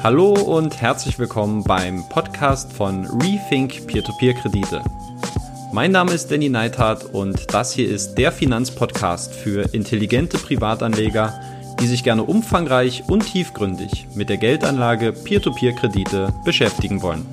Hallo 0.00 0.32
und 0.32 0.80
herzlich 0.80 1.18
willkommen 1.18 1.64
beim 1.64 2.08
Podcast 2.08 2.72
von 2.72 3.04
Rethink 3.20 3.88
Peer-to-Peer-Kredite. 3.88 4.84
Mein 5.72 5.90
Name 5.90 6.12
ist 6.12 6.30
Danny 6.30 6.48
Neithardt 6.48 7.04
und 7.06 7.52
das 7.52 7.72
hier 7.72 7.88
ist 7.88 8.14
der 8.14 8.30
Finanzpodcast 8.30 9.34
für 9.34 9.74
intelligente 9.74 10.38
Privatanleger, 10.38 11.40
die 11.80 11.88
sich 11.88 12.04
gerne 12.04 12.22
umfangreich 12.22 13.08
und 13.08 13.26
tiefgründig 13.26 14.06
mit 14.14 14.28
der 14.28 14.36
Geldanlage 14.36 15.12
Peer-to-Peer-Kredite 15.12 16.32
beschäftigen 16.44 17.02
wollen. 17.02 17.26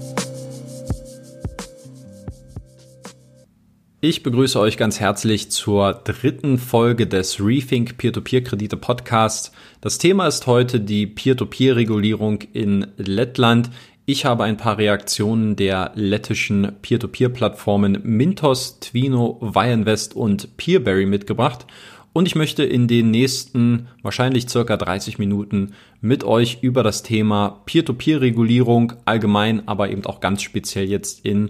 Ich 4.08 4.22
begrüße 4.22 4.60
euch 4.60 4.78
ganz 4.78 5.00
herzlich 5.00 5.50
zur 5.50 5.92
dritten 5.94 6.60
Folge 6.60 7.08
des 7.08 7.44
Rethink 7.44 7.98
Peer-to-Peer-Kredite 7.98 8.78
Podcasts. 8.78 9.52
Das 9.82 9.98
Thema 9.98 10.28
ist 10.28 10.46
heute 10.46 10.80
die 10.80 11.08
Peer-to-Peer-Regulierung 11.08 12.44
in 12.54 12.86
Lettland. 12.98 13.72
Ich 14.06 14.24
habe 14.24 14.44
ein 14.44 14.58
paar 14.58 14.78
Reaktionen 14.78 15.56
der 15.56 15.92
lettischen 15.96 16.74
Peer-to-Peer-Plattformen 16.84 18.02
Mintos, 18.04 18.80
Twino, 18.80 19.40
Wireinvest 19.42 20.16
und 20.16 20.56
Peerberry 20.56 21.08
mitgebracht. 21.08 21.66
Und 22.14 22.28
ich 22.28 22.36
möchte 22.36 22.64
in 22.64 22.88
den 22.88 23.10
nächsten 23.10 23.88
wahrscheinlich 24.04 24.48
circa 24.50 24.78
30 24.78 25.18
Minuten 25.18 25.74
mit 26.00 26.24
euch 26.24 26.60
über 26.62 26.84
das 26.84 27.02
Thema 27.02 27.64
Peer-to-Peer-Regulierung 27.66 28.94
allgemein, 29.06 29.68
aber 29.68 29.90
eben 29.90 30.06
auch 30.06 30.20
ganz 30.20 30.44
speziell 30.44 30.88
jetzt 30.88 31.26
in 31.26 31.50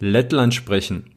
Lettland 0.00 0.52
sprechen. 0.52 1.13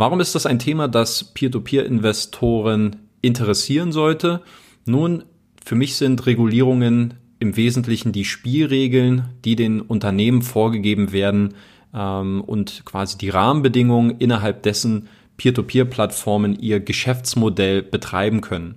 Warum 0.00 0.18
ist 0.20 0.34
das 0.34 0.46
ein 0.46 0.58
Thema, 0.58 0.88
das 0.88 1.24
Peer-to-Peer-Investoren 1.34 2.96
interessieren 3.20 3.92
sollte? 3.92 4.40
Nun, 4.86 5.24
für 5.62 5.74
mich 5.74 5.96
sind 5.96 6.24
Regulierungen 6.24 7.12
im 7.38 7.54
Wesentlichen 7.54 8.10
die 8.10 8.24
Spielregeln, 8.24 9.28
die 9.44 9.56
den 9.56 9.82
Unternehmen 9.82 10.40
vorgegeben 10.40 11.12
werden 11.12 11.52
ähm, 11.92 12.40
und 12.40 12.86
quasi 12.86 13.18
die 13.18 13.28
Rahmenbedingungen, 13.28 14.16
innerhalb 14.18 14.62
dessen 14.62 15.06
Peer-to-Peer-Plattformen 15.36 16.58
ihr 16.58 16.80
Geschäftsmodell 16.80 17.82
betreiben 17.82 18.40
können. 18.40 18.76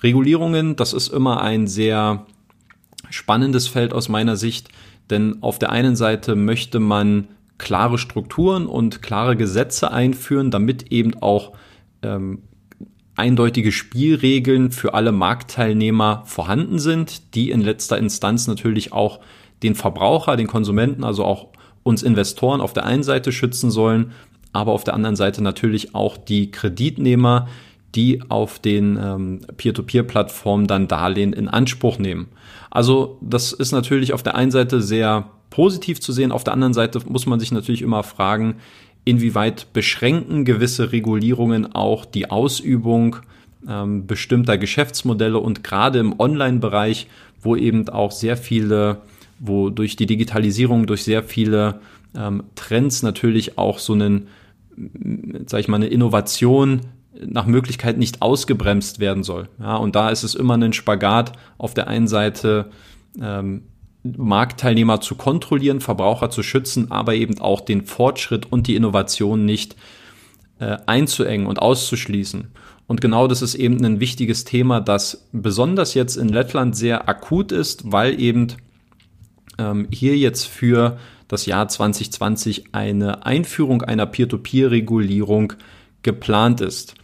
Regulierungen, 0.00 0.76
das 0.76 0.92
ist 0.92 1.08
immer 1.08 1.42
ein 1.42 1.66
sehr 1.66 2.24
spannendes 3.10 3.66
Feld 3.66 3.92
aus 3.92 4.08
meiner 4.08 4.36
Sicht, 4.36 4.68
denn 5.10 5.42
auf 5.42 5.58
der 5.58 5.72
einen 5.72 5.96
Seite 5.96 6.36
möchte 6.36 6.78
man 6.78 7.26
klare 7.62 7.96
Strukturen 7.96 8.66
und 8.66 9.00
klare 9.00 9.36
Gesetze 9.36 9.90
einführen, 9.90 10.50
damit 10.50 10.92
eben 10.92 11.14
auch 11.22 11.52
ähm, 12.02 12.42
eindeutige 13.16 13.72
Spielregeln 13.72 14.70
für 14.72 14.94
alle 14.94 15.12
Marktteilnehmer 15.12 16.24
vorhanden 16.26 16.78
sind, 16.78 17.34
die 17.34 17.50
in 17.50 17.60
letzter 17.60 17.96
Instanz 17.98 18.46
natürlich 18.46 18.92
auch 18.92 19.20
den 19.62 19.74
Verbraucher, 19.74 20.36
den 20.36 20.48
Konsumenten, 20.48 21.04
also 21.04 21.24
auch 21.24 21.48
uns 21.84 22.02
Investoren 22.02 22.60
auf 22.60 22.72
der 22.72 22.84
einen 22.84 23.04
Seite 23.04 23.32
schützen 23.32 23.70
sollen, 23.70 24.12
aber 24.52 24.72
auf 24.72 24.84
der 24.84 24.94
anderen 24.94 25.16
Seite 25.16 25.42
natürlich 25.42 25.94
auch 25.94 26.16
die 26.16 26.50
Kreditnehmer, 26.50 27.48
die 27.94 28.22
auf 28.28 28.58
den 28.58 28.98
ähm, 29.00 29.40
Peer-to-Peer-Plattformen 29.56 30.66
dann 30.66 30.88
Darlehen 30.88 31.32
in 31.32 31.48
Anspruch 31.48 31.98
nehmen. 31.98 32.28
Also 32.70 33.18
das 33.20 33.52
ist 33.52 33.70
natürlich 33.70 34.12
auf 34.12 34.22
der 34.22 34.34
einen 34.34 34.50
Seite 34.50 34.80
sehr 34.80 35.30
positiv 35.52 36.00
zu 36.00 36.12
sehen. 36.12 36.32
Auf 36.32 36.44
der 36.44 36.54
anderen 36.54 36.72
Seite 36.72 37.00
muss 37.06 37.26
man 37.26 37.38
sich 37.38 37.52
natürlich 37.52 37.82
immer 37.82 38.02
fragen, 38.02 38.56
inwieweit 39.04 39.72
beschränken 39.74 40.46
gewisse 40.46 40.92
Regulierungen 40.92 41.74
auch 41.74 42.06
die 42.06 42.30
Ausübung 42.30 43.16
ähm, 43.68 44.06
bestimmter 44.06 44.56
Geschäftsmodelle 44.56 45.38
und 45.38 45.62
gerade 45.62 45.98
im 45.98 46.18
Online-Bereich, 46.18 47.06
wo 47.42 47.54
eben 47.54 47.86
auch 47.90 48.12
sehr 48.12 48.38
viele, 48.38 49.02
wo 49.38 49.68
durch 49.68 49.94
die 49.94 50.06
Digitalisierung, 50.06 50.86
durch 50.86 51.04
sehr 51.04 51.22
viele 51.22 51.80
ähm, 52.16 52.44
Trends 52.54 53.02
natürlich 53.02 53.58
auch 53.58 53.78
so 53.78 53.92
einen, 53.92 54.28
sag 55.46 55.60
ich 55.60 55.68
mal, 55.68 55.76
eine 55.76 55.88
Innovation 55.88 56.80
nach 57.20 57.46
Möglichkeit 57.46 57.98
nicht 57.98 58.22
ausgebremst 58.22 59.00
werden 59.00 59.22
soll. 59.22 59.50
Ja, 59.60 59.76
und 59.76 59.96
da 59.96 60.08
ist 60.08 60.22
es 60.22 60.34
immer 60.34 60.56
ein 60.56 60.72
Spagat 60.72 61.32
auf 61.58 61.74
der 61.74 61.88
einen 61.88 62.08
Seite 62.08 62.70
ähm, 63.20 63.64
Marktteilnehmer 64.04 65.00
zu 65.00 65.14
kontrollieren, 65.14 65.80
Verbraucher 65.80 66.30
zu 66.30 66.42
schützen, 66.42 66.90
aber 66.90 67.14
eben 67.14 67.40
auch 67.40 67.60
den 67.60 67.84
Fortschritt 67.84 68.50
und 68.50 68.66
die 68.66 68.74
Innovation 68.74 69.44
nicht 69.44 69.76
äh, 70.58 70.76
einzuengen 70.86 71.46
und 71.46 71.60
auszuschließen. 71.60 72.48
Und 72.86 73.00
genau 73.00 73.28
das 73.28 73.42
ist 73.42 73.54
eben 73.54 73.84
ein 73.84 74.00
wichtiges 74.00 74.44
Thema, 74.44 74.80
das 74.80 75.28
besonders 75.32 75.94
jetzt 75.94 76.16
in 76.16 76.28
Lettland 76.28 76.76
sehr 76.76 77.08
akut 77.08 77.52
ist, 77.52 77.90
weil 77.92 78.20
eben 78.20 78.48
ähm, 79.58 79.86
hier 79.90 80.16
jetzt 80.16 80.46
für 80.46 80.98
das 81.28 81.46
Jahr 81.46 81.68
2020 81.68 82.74
eine 82.74 83.24
Einführung 83.24 83.82
einer 83.82 84.06
Peer-to-Peer-Regulierung 84.06 85.54
geplant 86.02 86.60
ist. 86.60 86.94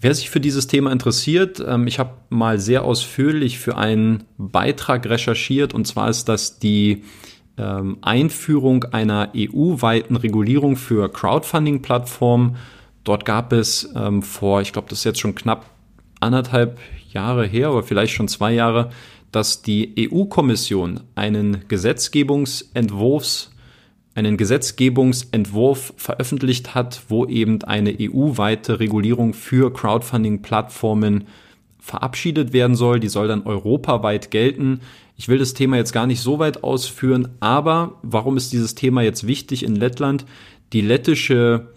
Wer 0.00 0.14
sich 0.14 0.30
für 0.30 0.38
dieses 0.38 0.68
Thema 0.68 0.92
interessiert, 0.92 1.62
ähm, 1.66 1.88
ich 1.88 1.98
habe 1.98 2.12
mal 2.28 2.60
sehr 2.60 2.84
ausführlich 2.84 3.58
für 3.58 3.76
einen 3.76 4.24
Beitrag 4.36 5.06
recherchiert 5.06 5.74
und 5.74 5.86
zwar 5.86 6.08
ist 6.08 6.28
das 6.28 6.60
die 6.60 7.02
ähm, 7.56 7.98
Einführung 8.00 8.84
einer 8.84 9.32
EU-weiten 9.36 10.14
Regulierung 10.14 10.76
für 10.76 11.10
Crowdfunding-Plattformen. 11.10 12.56
Dort 13.02 13.24
gab 13.24 13.52
es 13.52 13.90
ähm, 13.96 14.22
vor, 14.22 14.60
ich 14.60 14.72
glaube, 14.72 14.88
das 14.88 15.00
ist 15.00 15.04
jetzt 15.04 15.20
schon 15.20 15.34
knapp 15.34 15.66
anderthalb 16.20 16.78
Jahre 17.10 17.44
her 17.44 17.72
oder 17.72 17.82
vielleicht 17.82 18.12
schon 18.12 18.28
zwei 18.28 18.52
Jahre, 18.52 18.90
dass 19.32 19.62
die 19.62 20.08
EU-Kommission 20.12 21.00
einen 21.16 21.64
Gesetzgebungsentwurfs 21.66 23.50
einen 24.18 24.36
Gesetzgebungsentwurf 24.36 25.94
veröffentlicht 25.96 26.74
hat, 26.74 27.02
wo 27.08 27.24
eben 27.24 27.62
eine 27.62 27.94
EU-weite 28.00 28.80
Regulierung 28.80 29.32
für 29.32 29.72
Crowdfunding-Plattformen 29.72 31.28
verabschiedet 31.78 32.52
werden 32.52 32.74
soll. 32.74 32.98
Die 32.98 33.08
soll 33.08 33.28
dann 33.28 33.44
europaweit 33.44 34.32
gelten. 34.32 34.80
Ich 35.16 35.28
will 35.28 35.38
das 35.38 35.54
Thema 35.54 35.76
jetzt 35.76 35.92
gar 35.92 36.08
nicht 36.08 36.20
so 36.20 36.40
weit 36.40 36.64
ausführen, 36.64 37.28
aber 37.38 38.00
warum 38.02 38.36
ist 38.36 38.52
dieses 38.52 38.74
Thema 38.74 39.02
jetzt 39.02 39.24
wichtig 39.28 39.62
in 39.62 39.76
Lettland? 39.76 40.26
Die 40.72 40.80
lettische 40.80 41.68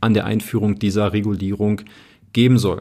an 0.00 0.12
der 0.12 0.24
Einführung 0.26 0.78
dieser 0.78 1.12
Regulierung 1.12 1.82
geben 2.32 2.58
soll. 2.58 2.80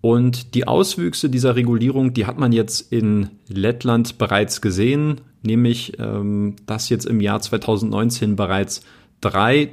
Und 0.00 0.54
die 0.54 0.68
Auswüchse 0.68 1.28
dieser 1.28 1.56
Regulierung, 1.56 2.14
die 2.14 2.26
hat 2.26 2.38
man 2.38 2.52
jetzt 2.52 2.92
in 2.92 3.30
Lettland 3.48 4.18
bereits 4.18 4.60
gesehen, 4.60 5.20
nämlich 5.42 5.98
ähm, 5.98 6.56
dass 6.66 6.88
jetzt 6.88 7.06
im 7.06 7.20
Jahr 7.20 7.40
2019 7.40 8.36
bereits 8.36 8.82
drei 9.20 9.70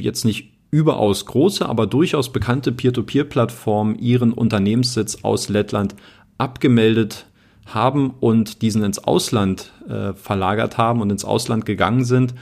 jetzt 0.00 0.24
nicht 0.24 0.52
überaus 0.70 1.26
große, 1.26 1.66
aber 1.66 1.86
durchaus 1.86 2.32
bekannte 2.32 2.70
Peer-to-Peer-Plattformen 2.72 3.98
ihren 3.98 4.32
Unternehmenssitz 4.32 5.18
aus 5.22 5.48
Lettland 5.48 5.94
abgemeldet 6.38 7.26
haben 7.66 8.10
und 8.20 8.62
diesen 8.62 8.84
ins 8.84 8.98
Ausland 8.98 9.72
äh, 9.88 10.12
verlagert 10.14 10.78
haben 10.78 11.00
und 11.00 11.10
ins 11.10 11.24
Ausland 11.24 11.66
gegangen 11.66 12.04
sind. 12.04 12.34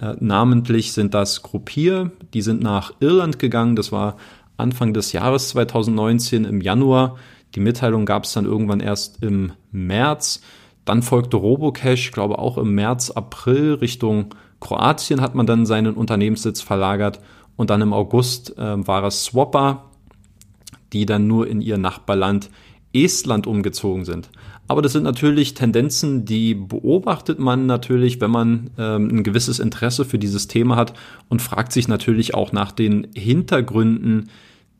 Äh, 0.00 0.14
namentlich 0.20 0.92
sind 0.92 1.14
das 1.14 1.42
Gruppier, 1.42 2.12
die 2.34 2.42
sind 2.42 2.62
nach 2.62 2.92
Irland 3.00 3.38
gegangen. 3.38 3.74
Das 3.74 3.90
war 3.90 4.16
Anfang 4.58 4.92
des 4.92 5.12
Jahres 5.12 5.48
2019 5.50 6.44
im 6.44 6.60
Januar. 6.60 7.16
Die 7.54 7.60
Mitteilung 7.60 8.04
gab 8.04 8.24
es 8.24 8.32
dann 8.34 8.44
irgendwann 8.44 8.80
erst 8.80 9.22
im 9.22 9.52
März. 9.70 10.42
Dann 10.84 11.02
folgte 11.02 11.36
Robocash, 11.38 12.12
glaube 12.12 12.38
auch 12.38 12.58
im 12.58 12.74
März, 12.74 13.10
April 13.10 13.74
Richtung 13.74 14.34
Kroatien 14.60 15.20
hat 15.20 15.34
man 15.34 15.46
dann 15.46 15.66
seinen 15.66 15.94
Unternehmenssitz 15.94 16.60
verlagert. 16.60 17.20
Und 17.56 17.70
dann 17.70 17.80
im 17.80 17.92
August 17.92 18.56
äh, 18.58 18.86
war 18.86 19.04
es 19.04 19.24
Swapper, 19.24 19.84
die 20.92 21.06
dann 21.06 21.26
nur 21.26 21.48
in 21.48 21.60
ihr 21.60 21.78
Nachbarland 21.78 22.50
Estland 22.92 23.46
umgezogen 23.46 24.04
sind. 24.04 24.30
Aber 24.68 24.82
das 24.82 24.92
sind 24.92 25.02
natürlich 25.02 25.54
Tendenzen, 25.54 26.26
die 26.26 26.54
beobachtet 26.54 27.38
man 27.38 27.64
natürlich, 27.64 28.20
wenn 28.20 28.30
man 28.30 28.70
ähm, 28.78 29.08
ein 29.08 29.22
gewisses 29.24 29.58
Interesse 29.58 30.04
für 30.04 30.18
dieses 30.18 30.46
Thema 30.46 30.76
hat 30.76 30.92
und 31.30 31.40
fragt 31.40 31.72
sich 31.72 31.88
natürlich 31.88 32.34
auch 32.34 32.52
nach 32.52 32.70
den 32.70 33.08
Hintergründen 33.14 34.28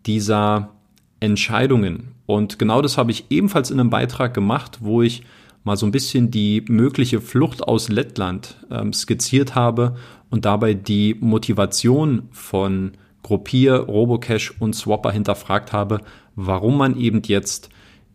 dieser 0.04 0.74
Entscheidungen. 1.20 2.14
Und 2.26 2.58
genau 2.58 2.82
das 2.82 2.98
habe 2.98 3.10
ich 3.10 3.24
ebenfalls 3.30 3.70
in 3.70 3.80
einem 3.80 3.88
Beitrag 3.88 4.34
gemacht, 4.34 4.78
wo 4.82 5.00
ich 5.00 5.22
mal 5.64 5.78
so 5.78 5.86
ein 5.86 5.92
bisschen 5.92 6.30
die 6.30 6.62
mögliche 6.68 7.22
Flucht 7.22 7.62
aus 7.62 7.88
Lettland 7.88 8.56
ähm, 8.70 8.92
skizziert 8.92 9.54
habe 9.54 9.96
und 10.28 10.44
dabei 10.44 10.74
die 10.74 11.16
Motivation 11.18 12.28
von 12.30 12.92
Gruppier, 13.22 13.76
Robocash 13.76 14.54
und 14.58 14.74
Swapper 14.74 15.12
hinterfragt 15.12 15.72
habe, 15.72 16.00
warum 16.36 16.76
man 16.76 16.98
eben 16.98 17.22
jetzt 17.24 17.70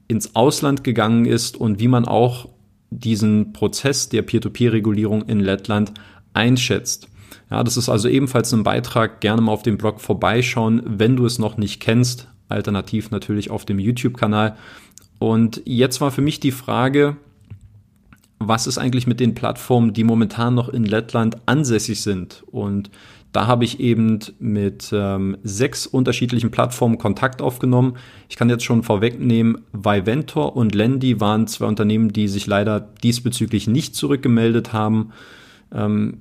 ins 0.07 0.35
Ausland 0.35 0.83
gegangen 0.83 1.25
ist 1.25 1.57
und 1.57 1.79
wie 1.79 1.87
man 1.87 2.05
auch 2.05 2.49
diesen 2.89 3.53
Prozess 3.53 4.09
der 4.09 4.21
Peer-to-Peer-Regulierung 4.21 5.23
in 5.23 5.39
Lettland 5.39 5.93
einschätzt. 6.33 7.07
Ja, 7.49 7.63
das 7.63 7.77
ist 7.77 7.89
also 7.89 8.07
ebenfalls 8.07 8.51
ein 8.53 8.63
Beitrag. 8.63 9.21
Gerne 9.21 9.41
mal 9.41 9.51
auf 9.51 9.63
dem 9.63 9.77
Blog 9.77 10.01
vorbeischauen, 10.01 10.81
wenn 10.85 11.15
du 11.15 11.25
es 11.25 11.39
noch 11.39 11.57
nicht 11.57 11.79
kennst. 11.79 12.27
Alternativ 12.49 13.11
natürlich 13.11 13.49
auf 13.49 13.65
dem 13.65 13.79
YouTube-Kanal. 13.79 14.57
Und 15.19 15.61
jetzt 15.65 16.01
war 16.01 16.11
für 16.11 16.21
mich 16.21 16.39
die 16.39 16.51
Frage, 16.51 17.17
was 18.47 18.67
ist 18.67 18.77
eigentlich 18.77 19.07
mit 19.07 19.19
den 19.19 19.35
Plattformen, 19.35 19.93
die 19.93 20.03
momentan 20.03 20.55
noch 20.55 20.69
in 20.69 20.85
Lettland 20.85 21.37
ansässig 21.45 22.01
sind? 22.01 22.43
Und 22.51 22.89
da 23.33 23.47
habe 23.47 23.65
ich 23.65 23.79
eben 23.79 24.19
mit 24.39 24.91
ähm, 24.93 25.37
sechs 25.43 25.87
unterschiedlichen 25.87 26.51
Plattformen 26.51 26.99
Kontakt 26.99 27.41
aufgenommen. 27.41 27.97
Ich 28.29 28.35
kann 28.35 28.49
jetzt 28.49 28.63
schon 28.63 28.83
vorwegnehmen, 28.83 29.63
Viventor 29.73 30.55
und 30.55 30.75
Lendi 30.75 31.19
waren 31.19 31.47
zwei 31.47 31.65
Unternehmen, 31.65 32.13
die 32.13 32.27
sich 32.27 32.45
leider 32.45 32.79
diesbezüglich 32.79 33.67
nicht 33.67 33.95
zurückgemeldet 33.95 34.71
haben. 34.71 35.13
Ähm, 35.73 36.19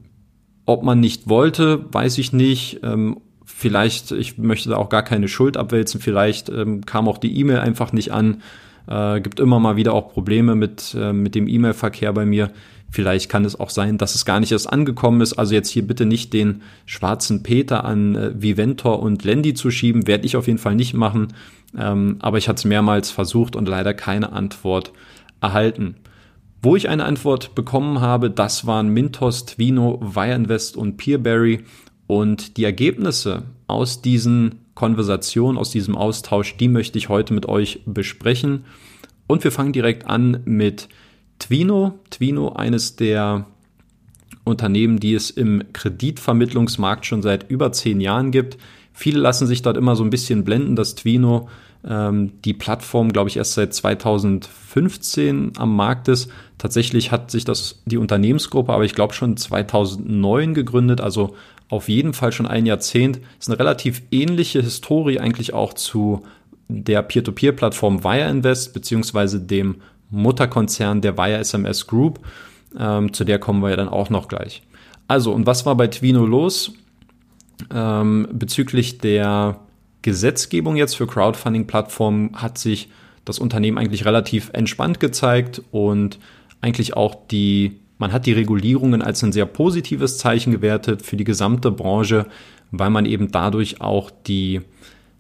ob 0.65 0.85
man 0.85 1.01
nicht 1.01 1.29
wollte, 1.29 1.85
weiß 1.93 2.17
ich 2.17 2.33
nicht. 2.33 2.81
Ähm, 2.83 3.19
vielleicht, 3.45 4.13
ich 4.13 4.39
möchte 4.39 4.71
da 4.71 4.77
auch 4.77 4.89
gar 4.89 5.03
keine 5.03 5.29
Schuld 5.29 5.59
abwälzen, 5.59 6.01
vielleicht 6.01 6.49
ähm, 6.49 6.87
kam 6.87 7.09
auch 7.09 7.19
die 7.19 7.39
E-Mail 7.39 7.59
einfach 7.59 7.93
nicht 7.93 8.13
an. 8.13 8.43
Äh, 8.87 9.21
gibt 9.21 9.41
immer 9.41 9.61
mal 9.61 9.77
wieder 9.77 9.95
auch 9.95 10.13
Probleme 10.13 10.55
mit, 10.55 10.97
äh, 10.99 11.13
mit 11.13 11.35
dem 11.35 11.49
E-Mail-Verkehr 11.49 12.13
bei 12.13 12.25
mir. 12.25 12.51
Vielleicht 12.91 13.31
kann 13.31 13.47
es 13.47 13.59
auch 13.59 13.71
sein, 13.71 13.97
dass 13.97 14.15
es 14.15 14.27
gar 14.27 14.39
nicht 14.39 14.53
erst 14.53 14.71
angekommen 14.71 15.23
ist. 15.23 15.33
Also 15.35 15.55
jetzt 15.55 15.71
hier 15.71 15.87
bitte 15.87 16.05
nicht 16.05 16.33
den 16.35 16.61
schwarzen 16.85 17.43
Peter 17.43 17.85
an 17.85 18.15
äh, 18.17 18.43
Viventor 18.43 19.01
und 19.01 19.25
Lendi 19.25 19.55
zu 19.55 19.71
schieben, 19.71 20.07
werde 20.07 20.27
ich 20.27 20.37
auf 20.37 20.47
jeden 20.47 20.59
Fall 20.59 20.75
nicht 20.75 20.93
machen. 20.93 21.29
Ähm, 21.77 22.17
aber 22.21 22.37
ich 22.37 22.49
hatte 22.49 22.59
es 22.59 22.65
mehrmals 22.67 23.11
versucht 23.11 23.57
und 23.57 23.67
leider 23.67 23.95
keine 23.95 24.33
Antwort 24.33 24.93
erhalten. 25.41 25.97
Wo 26.61 26.77
ich 26.77 26.89
eine 26.89 27.07
Antwort 27.07 27.55
bekommen 27.55 28.01
habe, 28.01 28.31
das 28.31 28.67
waren 28.67 28.89
Mintos, 28.89 29.47
Twino, 29.47 29.99
Wireinvest 30.03 30.77
und 30.77 30.97
Peerberry. 30.97 31.65
Und 32.07 32.59
die 32.59 32.65
Ergebnisse 32.65 33.45
aus 33.73 34.03
diesen 34.03 34.61
Konversation, 34.75 35.59
aus 35.59 35.71
diesem 35.71 35.97
Austausch, 35.97 36.57
die 36.57 36.69
möchte 36.69 36.99
ich 36.99 37.09
heute 37.09 37.35
mit 37.35 37.47
euch 37.47 37.81
besprechen. 37.87 38.65
Und 39.27 39.45
wir 39.45 39.53
fangen 39.53 39.73
direkt 39.73 40.07
an 40.07 40.41
mit 40.45 40.89
Twino. 41.39 41.99
Twino, 42.11 42.51
eines 42.51 42.97
der 42.97 43.47
Unternehmen, 44.45 44.99
die 44.99 45.15
es 45.15 45.31
im 45.31 45.63
Kreditvermittlungsmarkt 45.73 47.07
schon 47.07 47.23
seit 47.23 47.51
über 47.51 47.73
zehn 47.73 48.01
Jahren 48.01 48.31
gibt. 48.31 48.59
Viele 48.93 49.21
lassen 49.21 49.47
sich 49.47 49.63
dort 49.63 49.77
immer 49.77 49.97
so 49.97 50.05
ein 50.05 50.11
bisschen 50.11 50.45
blenden, 50.45 50.77
dass 50.77 50.95
Twino 50.95 51.49
ähm, 51.85 52.33
die 52.45 52.55
Plattform, 52.55 53.13
glaube 53.13 53.29
ich, 53.31 53.37
erst 53.37 53.55
seit 53.55 53.75
2015 53.75 55.53
am 55.57 55.75
Markt 55.75 56.09
ist. 56.09 56.31
Tatsächlich 56.59 57.11
hat 57.11 57.31
sich 57.31 57.45
das 57.45 57.83
die 57.87 57.97
Unternehmensgruppe, 57.97 58.73
aber 58.73 58.85
ich 58.85 58.95
glaube 58.95 59.15
schon 59.15 59.37
2009 59.37 60.55
gegründet, 60.55 61.01
also 61.01 61.35
auf 61.73 61.89
jeden 61.89 62.13
Fall 62.13 62.33
schon 62.33 62.47
ein 62.47 62.67
Jahrzehnt. 62.67 63.21
Ist 63.41 63.49
eine 63.49 63.59
relativ 63.59 64.03
ähnliche 64.11 64.61
Historie 64.61 65.19
eigentlich 65.19 65.55
auch 65.55 65.73
zu 65.73 66.23
der 66.69 67.03
Peer-to-Peer-Plattform 67.03 68.05
Wire 68.05 68.29
Invest 68.29 68.75
beziehungsweise 68.75 69.41
dem 69.41 69.77
Mutterkonzern 70.11 71.01
der 71.01 71.17
Wire 71.17 71.39
SMS 71.39 71.87
Group. 71.87 72.21
Ähm, 72.79 73.15
zu 73.15 73.25
der 73.25 73.39
kommen 73.39 73.63
wir 73.63 73.71
ja 73.71 73.77
dann 73.77 73.89
auch 73.89 74.11
noch 74.11 74.29
gleich. 74.29 74.63
Also, 75.09 75.33
und 75.33 75.47
was 75.47 75.65
war 75.65 75.75
bei 75.75 75.87
Twino 75.87 76.27
los? 76.27 76.75
Ähm, 77.73 78.29
bezüglich 78.33 78.99
der 78.99 79.61
Gesetzgebung 80.03 80.77
jetzt 80.77 80.97
für 80.97 81.07
Crowdfunding-Plattformen 81.07 82.33
hat 82.35 82.59
sich 82.59 82.91
das 83.25 83.39
Unternehmen 83.39 83.79
eigentlich 83.79 84.05
relativ 84.05 84.51
entspannt 84.53 85.01
gezeigt 85.01 85.63
und 85.71 86.19
eigentlich 86.61 86.97
auch 86.97 87.15
die 87.31 87.81
man 88.03 88.13
hat 88.13 88.27
die 88.27 88.33
Regulierungen 88.33 89.01
als 89.01 89.23
ein 89.23 89.31
sehr 89.31 89.47
positives 89.47 90.19
Zeichen 90.19 90.51
gewertet 90.51 91.03
für 91.03 91.17
die 91.17 91.23
gesamte 91.23 91.71
Branche, 91.71 92.27
weil 92.73 92.91
man 92.91 93.07
eben 93.07 93.31
dadurch 93.31 93.81
auch 93.81 94.11
die, 94.27 94.57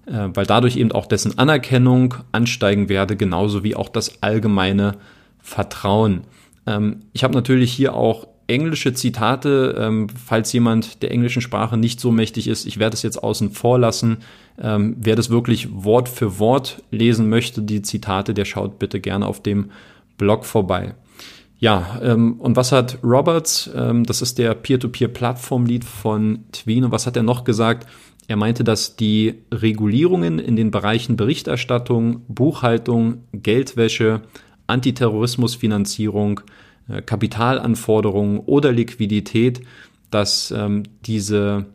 äh, 0.06 0.28
weil 0.34 0.46
dadurch 0.46 0.76
eben 0.76 0.90
auch 0.90 1.06
dessen 1.06 1.38
Anerkennung 1.38 2.16
ansteigen 2.32 2.88
werde, 2.88 3.14
genauso 3.14 3.62
wie 3.62 3.76
auch 3.76 3.88
das 3.88 4.20
allgemeine 4.20 4.96
Vertrauen. 5.38 6.22
Ähm, 6.66 7.04
ich 7.12 7.22
habe 7.22 7.34
natürlich 7.34 7.72
hier 7.72 7.94
auch 7.94 8.26
englische 8.48 8.92
Zitate, 8.94 9.76
ähm, 9.78 10.08
falls 10.08 10.52
jemand 10.52 11.04
der 11.04 11.12
englischen 11.12 11.40
Sprache 11.40 11.76
nicht 11.76 12.00
so 12.00 12.10
mächtig 12.10 12.48
ist. 12.48 12.66
Ich 12.66 12.80
werde 12.80 12.94
es 12.94 13.02
jetzt 13.04 13.22
außen 13.22 13.50
vor 13.52 13.78
lassen. 13.78 14.16
Ähm, 14.60 14.96
wer 14.98 15.14
das 15.14 15.30
wirklich 15.30 15.68
Wort 15.72 16.08
für 16.08 16.40
Wort 16.40 16.82
lesen 16.90 17.28
möchte, 17.28 17.62
die 17.62 17.82
Zitate, 17.82 18.34
der 18.34 18.44
schaut 18.44 18.80
bitte 18.80 18.98
gerne 18.98 19.28
auf 19.28 19.40
dem 19.40 19.70
Blog 20.18 20.44
vorbei. 20.44 20.96
Ja, 21.62 22.00
ähm, 22.02 22.40
und 22.40 22.56
was 22.56 22.72
hat 22.72 22.98
Roberts, 23.04 23.70
ähm, 23.72 24.02
das 24.02 24.20
ist 24.20 24.38
der 24.38 24.52
Peer-to-Peer-Plattform-Lead 24.52 25.84
von 25.84 26.40
Tween, 26.50 26.82
und 26.82 26.90
was 26.90 27.06
hat 27.06 27.16
er 27.16 27.22
noch 27.22 27.44
gesagt? 27.44 27.88
Er 28.26 28.34
meinte, 28.34 28.64
dass 28.64 28.96
die 28.96 29.44
Regulierungen 29.54 30.40
in 30.40 30.56
den 30.56 30.72
Bereichen 30.72 31.14
Berichterstattung, 31.14 32.22
Buchhaltung, 32.26 33.28
Geldwäsche, 33.32 34.22
Antiterrorismusfinanzierung, 34.66 36.40
äh, 36.88 37.00
Kapitalanforderungen 37.00 38.40
oder 38.40 38.72
Liquidität, 38.72 39.60
dass 40.10 40.50
ähm, 40.50 40.82
diese 41.06 41.66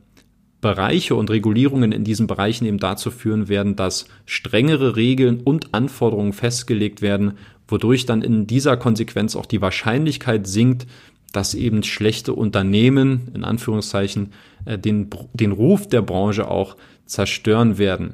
Bereiche 0.60 1.16
und 1.16 1.30
Regulierungen 1.30 1.94
in 1.94 2.04
diesen 2.04 2.28
Bereichen 2.28 2.66
eben 2.66 2.80
dazu 2.80 3.10
führen 3.10 3.48
werden, 3.48 3.78
dass 3.78 4.07
strengere 4.25 4.98
Regeln 4.98 5.39
und 5.39 5.74
Anforderungen 5.74 6.34
festgelegt 6.34 7.01
werden, 7.01 7.38
wodurch 7.67 8.05
dann 8.05 8.21
in 8.21 8.47
dieser 8.47 8.77
Konsequenz 8.77 9.35
auch 9.35 9.45
die 9.45 9.61
Wahrscheinlichkeit 9.61 10.47
sinkt, 10.47 10.87
dass 11.33 11.53
eben 11.53 11.83
schlechte 11.83 12.33
Unternehmen, 12.33 13.31
in 13.33 13.43
Anführungszeichen, 13.43 14.31
äh, 14.65 14.77
den, 14.77 15.09
den 15.33 15.51
Ruf 15.51 15.87
der 15.87 16.01
Branche 16.01 16.49
auch 16.49 16.77
zerstören 17.05 17.77
werden. 17.77 18.13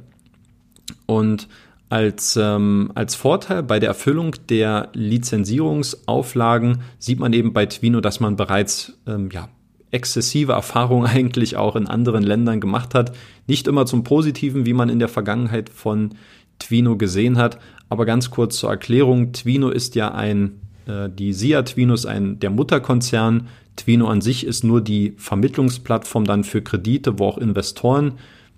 Und 1.05 1.47
als, 1.89 2.38
ähm, 2.41 2.91
als 2.95 3.13
Vorteil 3.13 3.61
bei 3.61 3.79
der 3.79 3.89
Erfüllung 3.89 4.35
der 4.50 4.89
Lizenzierungsauflagen 4.94 6.81
sieht 6.98 7.19
man 7.19 7.33
eben 7.33 7.53
bei 7.53 7.67
Twino, 7.67 8.01
dass 8.01 8.19
man 8.19 8.36
bereits 8.36 8.93
ähm, 9.05 9.29
ja, 9.31 9.50
exzessive 9.91 10.53
Erfahrungen 10.53 11.05
eigentlich 11.13 11.55
auch 11.55 11.75
in 11.75 11.88
anderen 11.88 12.24
Ländern 12.24 12.60
gemacht 12.60 12.95
hat. 12.95 13.15
Nicht 13.48 13.67
immer 13.67 13.86
zum 13.86 14.03
Positiven, 14.03 14.65
wie 14.65 14.74
man 14.74 14.89
in 14.89 15.00
der 15.00 15.07
Vergangenheit 15.07 15.69
von 15.69 16.15
Twino 16.60 16.98
gesehen 16.98 17.38
hat, 17.38 17.60
aber 17.93 18.05
ganz 18.05 18.31
kurz 18.31 18.57
zur 18.57 18.71
Erklärung, 18.71 19.33
Twino 19.33 19.69
ist 19.69 19.93
ja 19.93 20.12
ein, 20.13 20.59
äh, 20.88 21.09
die 21.09 21.31
SIA 21.31 21.62
Twino 21.62 21.93
ist 21.93 22.07
ein, 22.07 22.39
der 22.39 22.50
Mutterkonzern. 22.50 23.47
Twino 23.75 24.07
an 24.07 24.19
sich 24.19 24.47
ist 24.47 24.63
nur 24.63 24.81
die 24.81 25.13
Vermittlungsplattform 25.17 26.25
dann 26.25 26.43
für 26.43 26.63
Kredite, 26.63 27.19
wo 27.19 27.27
auch 27.27 27.38
Investoren 27.38 28.13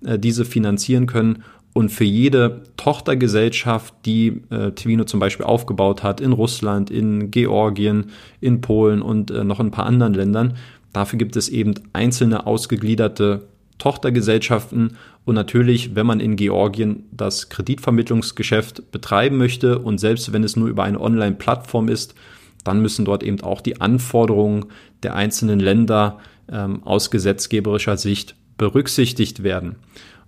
äh, 0.05 0.17
diese 0.17 0.45
finanzieren 0.45 1.05
können. 1.05 1.43
Und 1.73 1.89
für 1.89 2.05
jede 2.05 2.63
Tochtergesellschaft, 2.77 3.93
die 4.05 4.41
äh, 4.49 4.71
Twino 4.71 5.03
zum 5.03 5.19
Beispiel 5.19 5.45
aufgebaut 5.45 6.01
hat, 6.01 6.21
in 6.21 6.31
Russland, 6.31 6.89
in 6.89 7.29
Georgien, 7.29 8.11
in 8.39 8.61
Polen 8.61 9.01
und 9.01 9.31
äh, 9.31 9.43
noch 9.43 9.59
in 9.59 9.67
ein 9.67 9.71
paar 9.71 9.85
anderen 9.85 10.13
Ländern, 10.13 10.53
dafür 10.93 11.19
gibt 11.19 11.35
es 11.35 11.49
eben 11.49 11.73
einzelne 11.91 12.47
ausgegliederte 12.47 13.49
Tochtergesellschaften 13.77 14.98
und 15.25 15.36
natürlich, 15.36 15.96
wenn 15.96 16.05
man 16.05 16.20
in 16.20 16.36
Georgien 16.36 17.03
das 17.12 17.50
Kreditvermittlungsgeschäft 17.50 18.91
betreiben 18.91 19.38
möchte 19.38 19.79
und 19.79 20.00
selbst 20.00 20.32
wenn 20.34 20.44
es 20.44 20.55
nur 20.55 20.67
über 20.70 20.84
eine 20.84 21.01
Online-Plattform 21.01 21.89
ist, 21.89 22.15
dann 22.63 22.82
müssen 22.82 23.05
dort 23.05 23.24
eben 23.24 23.41
auch 23.41 23.62
die 23.62 23.82
Anforderungen 23.82 24.65
der 25.03 25.15
einzelnen 25.15 25.60
Länder 25.60 26.20
ähm, 26.51 26.84
aus 26.84 27.12
gesetzgeberischer 27.12 27.98
Sicht 27.98 28.36
berücksichtigt 28.58 29.44
werden. 29.44 29.75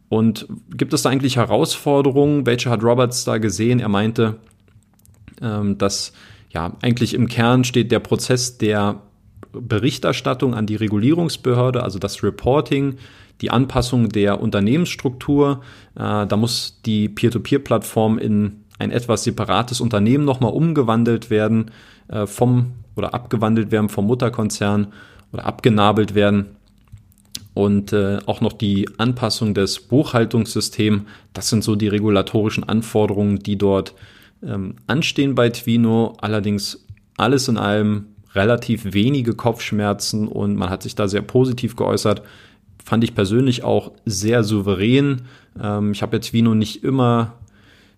Und 0.09 0.47
gibt 0.75 0.93
es 0.93 1.01
da 1.01 1.09
eigentlich 1.09 1.37
Herausforderungen? 1.37 2.45
Welche 2.45 2.69
hat 2.69 2.83
Roberts 2.83 3.25
da 3.25 3.37
gesehen? 3.37 3.79
Er 3.79 3.89
meinte, 3.89 4.35
ähm, 5.41 5.77
dass 5.77 6.13
ja 6.49 6.75
eigentlich 6.81 7.13
im 7.13 7.27
Kern 7.27 7.63
steht 7.63 7.91
der 7.91 7.99
Prozess 7.99 8.57
der 8.57 9.01
Berichterstattung 9.51 10.53
an 10.53 10.65
die 10.65 10.75
Regulierungsbehörde, 10.75 11.83
also 11.83 11.99
das 11.99 12.23
Reporting, 12.23 12.97
die 13.41 13.51
Anpassung 13.51 14.09
der 14.09 14.41
Unternehmensstruktur. 14.41 15.61
Äh, 15.95 16.27
da 16.27 16.37
muss 16.37 16.81
die 16.85 17.09
Peer-to-Peer-Plattform 17.09 18.17
in 18.17 18.63
ein 18.79 18.91
etwas 18.91 19.23
separates 19.23 19.81
Unternehmen 19.81 20.25
nochmal 20.25 20.51
umgewandelt 20.51 21.29
werden 21.29 21.71
äh, 22.07 22.25
vom 22.25 22.73
oder 22.95 23.13
abgewandelt 23.13 23.71
werden 23.71 23.89
vom 23.89 24.07
Mutterkonzern 24.07 24.87
oder 25.31 25.45
abgenabelt 25.45 26.15
werden. 26.15 26.57
und 27.53 27.91
äh, 27.91 28.19
auch 28.27 28.39
noch 28.39 28.53
die 28.53 28.87
Anpassung 28.99 29.55
des 29.55 29.79
Buchhaltungssystems. 29.79 31.03
Das 31.33 31.49
sind 31.49 31.63
so 31.63 31.75
die 31.75 31.87
regulatorischen 31.87 32.63
Anforderungen, 32.63 33.39
die 33.39 33.57
dort 33.57 33.95
ähm, 34.43 34.75
anstehen 34.85 35.33
bei 35.33 35.49
Twino. 35.49 36.13
Allerdings 36.21 36.85
alles 37.17 37.47
in 37.47 37.57
allem 37.57 38.05
relativ 38.35 38.93
wenige 38.93 39.33
Kopfschmerzen 39.33 40.27
und 40.27 40.55
man 40.55 40.69
hat 40.69 40.83
sich 40.83 40.93
da 40.93 41.07
sehr 41.07 41.23
positiv 41.23 41.75
geäußert. 41.75 42.21
Fand 42.87 43.03
ich 43.03 43.13
persönlich 43.13 43.65
auch 43.65 43.91
sehr 44.05 44.45
souverän. 44.45 45.23
Ähm, 45.61 45.91
ich 45.91 46.01
habe 46.01 46.15
jetzt 46.15 46.29
Twino 46.29 46.55
nicht 46.55 46.85
immer 46.85 47.33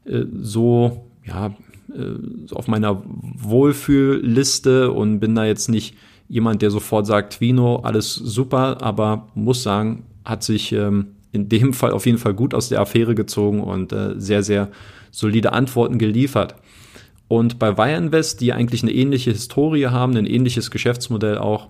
äh, 0.06 0.24
so, 0.42 1.06
ja, 1.24 1.54
äh, 1.96 2.56
auf 2.56 2.68
meiner 2.68 3.04
Wohlfühlliste 3.06 4.92
und 4.92 5.20
bin 5.20 5.36
da 5.36 5.46
jetzt 5.46 5.70
nicht 5.70 5.96
jemand, 6.28 6.64
der 6.64 6.72
sofort 6.72 7.06
sagt, 7.06 7.34
Twino, 7.34 7.82
alles 7.84 8.16
super, 8.16 8.82
aber 8.82 9.28
muss 9.36 9.62
sagen, 9.62 10.06
hat 10.26 10.42
sich 10.42 10.72
ähm, 10.72 11.10
in 11.32 11.50
dem 11.50 11.74
Fall 11.74 11.92
auf 11.92 12.08
jeden 12.08 12.18
Fall 12.18 12.34
gut 12.34 12.56
aus 12.56 12.70
der 12.70 12.82
Affäre 12.82 13.14
gezogen 13.14 13.62
und 13.62 13.94
äh, 13.94 14.16
sehr, 14.18 14.42
sehr 14.42 14.70
solide 15.12 15.54
Antworten 15.54 16.00
geliefert. 16.00 16.56
Und 17.28 17.60
bei 17.60 17.78
Wire 17.78 17.96
Invest, 17.96 18.42
die 18.42 18.54
eigentlich 18.54 18.82
eine 18.82 18.92
ähnliche 18.92 19.30
Historie 19.30 19.86
haben, 19.86 20.18
ein 20.18 20.26
ähnliches 20.26 20.72
Geschäftsmodell 20.72 21.38
auch, 21.38 21.68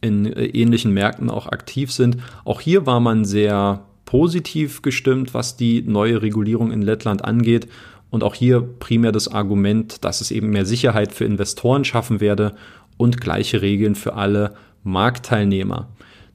in 0.00 0.26
äh, 0.26 0.44
ähnlichen 0.46 0.92
Märkten 0.92 1.30
auch 1.30 1.46
aktiv 1.46 1.92
sind, 1.92 2.18
auch 2.44 2.60
hier 2.60 2.86
war 2.86 3.00
man 3.00 3.24
sehr 3.24 3.82
positiv 4.04 4.82
gestimmt, 4.82 5.34
was 5.34 5.56
die 5.56 5.82
neue 5.82 6.22
Regulierung 6.22 6.70
in 6.70 6.82
Lettland 6.82 7.24
angeht. 7.24 7.68
Und 8.08 8.22
auch 8.22 8.34
hier 8.34 8.62
primär 8.62 9.12
das 9.12 9.28
Argument, 9.28 10.04
dass 10.04 10.20
es 10.20 10.30
eben 10.30 10.50
mehr 10.50 10.64
Sicherheit 10.64 11.12
für 11.12 11.24
Investoren 11.24 11.84
schaffen 11.84 12.20
werde 12.20 12.54
und 12.96 13.20
gleiche 13.20 13.62
Regeln 13.62 13.94
für 13.94 14.14
alle 14.14 14.54
Marktteilnehmer. 14.84 15.88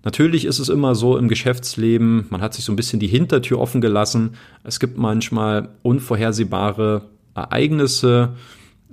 Natürlich 0.04 0.46
ist 0.46 0.60
es 0.60 0.70
immer 0.70 0.96
so 0.96 1.18
im 1.18 1.28
Geschäftsleben, 1.28 2.26
man 2.30 2.42
hat 2.42 2.54
sich 2.54 2.66
so 2.66 2.74
ein 2.74 2.76
bisschen 2.76 3.00
die 3.00 3.08
Hintertür 3.08 3.60
offen 3.60 3.82
gelassen. 3.82 4.32
Es 4.64 4.80
gibt 4.80 4.98
manchmal 4.98 5.70
unvorhersehbare 5.84 7.04
Ereignisse, 7.36 8.34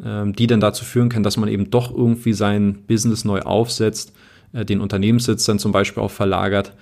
ähm, 0.05 0.35
die 0.35 0.47
dann 0.47 0.61
dazu 0.61 0.85
führen 0.85 1.09
können, 1.09 1.25
dass 1.25 1.39
man 1.39 1.49
eben 1.49 1.71
doch 1.71 1.91
irgendwie 1.91 2.35
sein 2.35 2.85
Business 2.87 3.25
neu 3.25 3.41
aufsetzt, 3.41 4.13
den 4.53 4.81
Unternehmenssitz 4.81 5.45
dann 5.45 5.59
zum 5.59 5.73
Beispiel 5.73 6.03
auch 6.03 6.11
verlagert. 6.11 6.73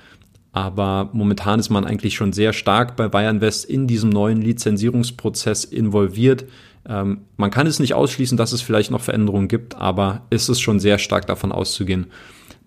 Aber 0.53 1.11
momentan 1.13 1.61
ist 1.61 1.69
man 1.69 1.85
eigentlich 1.85 2.15
schon 2.15 2.33
sehr 2.33 2.53
stark 2.53 2.97
bei 2.97 3.09
Bayern 3.09 3.43
West 3.43 3.67
in 3.67 3.87
diesem 3.87 4.09
neuen 4.09 4.41
Lizenzierungsprozess 4.41 5.65
involviert. 5.65 6.47
Ähm, 6.89 7.23
man 7.37 7.51
kann 7.51 7.67
es 7.67 7.79
nicht 7.79 7.95
ausschließen, 7.95 8.39
dass 8.39 8.53
es 8.53 8.63
vielleicht 8.63 8.91
noch 8.91 9.03
Veränderungen 9.03 9.49
gibt, 9.49 9.75
aber 9.75 10.23
ist 10.31 10.49
es 10.49 10.61
schon 10.61 10.81
sehr 10.81 10.99
stark 10.99 11.27
davon 11.27 11.53
auszugehen, 11.53 12.07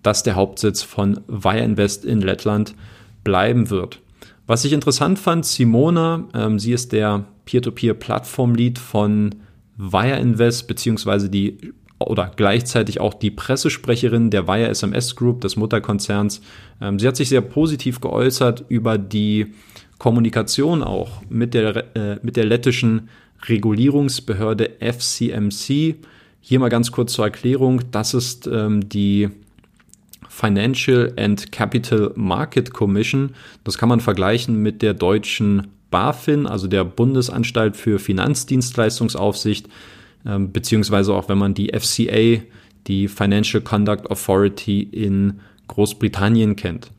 dass 0.03 0.23
der 0.23 0.35
Hauptsitz 0.35 0.83
von 0.83 1.21
Wire 1.27 1.63
Invest 1.63 2.05
in 2.05 2.21
Lettland 2.21 2.75
bleiben 3.23 3.69
wird. 3.69 4.01
Was 4.45 4.65
ich 4.65 4.73
interessant 4.73 5.19
fand, 5.19 5.45
Simona, 5.45 6.27
ähm, 6.33 6.59
sie 6.59 6.73
ist 6.73 6.91
der 6.91 7.25
Peer-to-Peer-Plattform-Lead 7.45 8.77
von 8.77 9.35
Wire 9.77 10.19
Invest, 10.19 10.67
beziehungsweise 10.67 11.29
die 11.29 11.73
oder 11.99 12.31
gleichzeitig 12.35 12.99
auch 12.99 13.13
die 13.13 13.31
Pressesprecherin 13.31 14.29
der 14.29 14.47
Wire 14.47 14.69
SMS 14.69 15.15
Group, 15.15 15.41
des 15.41 15.55
Mutterkonzerns. 15.57 16.41
Ähm, 16.81 16.99
sie 16.99 17.07
hat 17.07 17.17
sich 17.17 17.29
sehr 17.29 17.41
positiv 17.41 17.99
geäußert 18.01 18.65
über 18.69 18.97
die 18.97 19.53
Kommunikation 19.97 20.81
auch 20.81 21.21
mit 21.29 21.53
der, 21.53 21.95
äh, 21.95 22.19
mit 22.23 22.37
der 22.37 22.45
lettischen 22.45 23.09
Regulierungsbehörde 23.47 24.71
FCMC. 24.79 25.95
Hier 26.41 26.59
mal 26.59 26.69
ganz 26.69 26.91
kurz 26.91 27.13
zur 27.13 27.25
Erklärung. 27.25 27.81
Das 27.91 28.13
ist 28.13 28.47
ähm, 28.47 28.87
die 28.87 29.29
Financial 30.29 31.11
and 31.17 31.51
Capital 31.51 32.13
Market 32.15 32.73
Commission. 32.73 33.31
Das 33.65 33.77
kann 33.77 33.89
man 33.89 33.99
vergleichen 33.99 34.61
mit 34.61 34.81
der 34.81 34.93
deutschen 34.93 35.67
BaFin, 35.91 36.45
also 36.47 36.67
der 36.67 36.85
Bundesanstalt 36.85 37.75
für 37.75 37.99
Finanzdienstleistungsaufsicht, 37.99 39.67
beziehungsweise 40.23 41.13
auch 41.13 41.29
wenn 41.29 41.37
man 41.37 41.53
die 41.53 41.71
FCA, 41.73 42.41
die 42.87 43.07
Financial 43.07 43.61
Conduct 43.61 44.09
Authority 44.09 44.81
in 44.81 45.39
Großbritannien 45.67 46.55
kennt. 46.55 46.91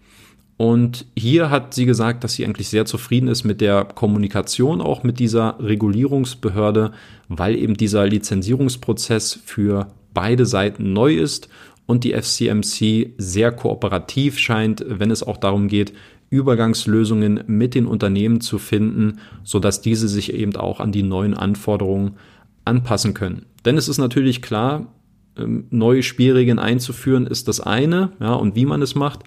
Und 0.57 1.07
hier 1.17 1.49
hat 1.49 1.73
sie 1.73 1.87
gesagt, 1.87 2.23
dass 2.23 2.35
sie 2.35 2.45
eigentlich 2.45 2.69
sehr 2.69 2.85
zufrieden 2.85 3.29
ist 3.29 3.45
mit 3.45 3.63
der 3.63 3.85
Kommunikation 3.85 4.83
auch 4.83 5.03
mit 5.03 5.19
dieser 5.19 5.57
Regulierungsbehörde, 5.59 6.93
weil 7.29 7.57
eben 7.57 7.79
dieser 7.79 8.07
Lizenzierungsprozess 8.07 9.41
für 9.43 9.89
beide 10.13 10.45
Seiten 10.45 10.93
neu 10.93 11.15
ist 11.15 11.49
und 11.87 12.05
die 12.05 12.13
FCMC 12.13 13.15
sehr 13.17 13.53
kooperativ 13.53 14.39
scheint, 14.39 14.85
wenn 14.87 15.11
es 15.11 15.23
auch 15.23 15.39
darum 15.39 15.67
geht, 15.67 15.95
Übergangslösungen 16.29 17.43
mit 17.47 17.75
den 17.75 17.87
Unternehmen 17.87 18.43
zu 18.43 18.59
finden, 18.59 19.19
sodass 19.43 19.81
diese 19.81 20.09
sich 20.09 20.35
eben 20.35 20.55
auch 20.57 20.79
an 20.79 20.93
die 20.93 21.03
neuen 21.03 21.33
Anforderungen 21.33 22.17
anpassen 22.65 23.15
können. 23.15 23.47
Denn 23.65 23.77
es 23.77 23.89
ist 23.89 23.99
natürlich 23.99 24.43
klar, 24.43 24.93
ähm, 25.37 25.67
neue 25.71 26.03
Spielregeln 26.03 26.59
einzuführen 26.59 27.27
ist 27.27 27.49
das 27.49 27.61
eine, 27.61 28.13
ja, 28.21 28.33
und 28.35 28.57
wie 28.57 28.67
man 28.67 28.83
es 28.83 28.95
macht. 28.95 29.21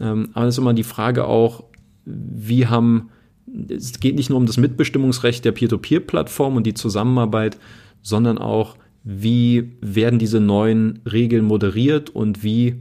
Ähm, 0.00 0.30
aber 0.34 0.46
es 0.46 0.54
ist 0.54 0.58
immer 0.58 0.74
die 0.74 0.82
Frage 0.82 1.26
auch, 1.26 1.64
wie 2.04 2.66
haben, 2.66 3.10
es 3.68 4.00
geht 4.00 4.16
nicht 4.16 4.30
nur 4.30 4.38
um 4.38 4.46
das 4.46 4.56
Mitbestimmungsrecht 4.56 5.44
der 5.44 5.52
Peer-to-Peer-Plattform 5.52 6.56
und 6.56 6.66
die 6.66 6.74
Zusammenarbeit, 6.74 7.58
sondern 8.02 8.38
auch, 8.38 8.76
wie 9.04 9.72
werden 9.80 10.18
diese 10.18 10.40
neuen 10.40 11.00
Regeln 11.10 11.44
moderiert 11.44 12.10
und 12.10 12.44
wie 12.44 12.76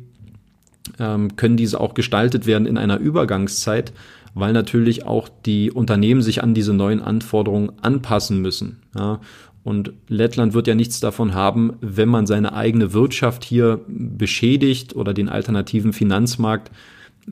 ähm, 1.00 1.36
können 1.36 1.58
diese 1.58 1.80
auch 1.80 1.94
gestaltet 1.94 2.46
werden 2.46 2.68
in 2.68 2.78
einer 2.78 3.00
Übergangszeit, 3.00 3.92
weil 4.34 4.54
natürlich 4.54 5.06
auch 5.06 5.30
die 5.46 5.72
Unternehmen 5.72 6.22
sich 6.22 6.44
an 6.44 6.54
diese 6.54 6.74
neuen 6.74 7.02
Anforderungen 7.02 7.72
anpassen 7.82 8.40
müssen. 8.42 8.82
Ja. 8.96 9.20
Und 9.64 9.94
Lettland 10.08 10.54
wird 10.54 10.68
ja 10.68 10.76
nichts 10.76 11.00
davon 11.00 11.34
haben, 11.34 11.74
wenn 11.82 12.10
man 12.10 12.26
seine 12.26 12.54
eigene 12.54 12.94
Wirtschaft 12.94 13.44
hier 13.44 13.80
beschädigt 13.88 14.96
oder 14.96 15.14
den 15.14 15.30
alternativen 15.30 15.94
Finanzmarkt 15.94 16.72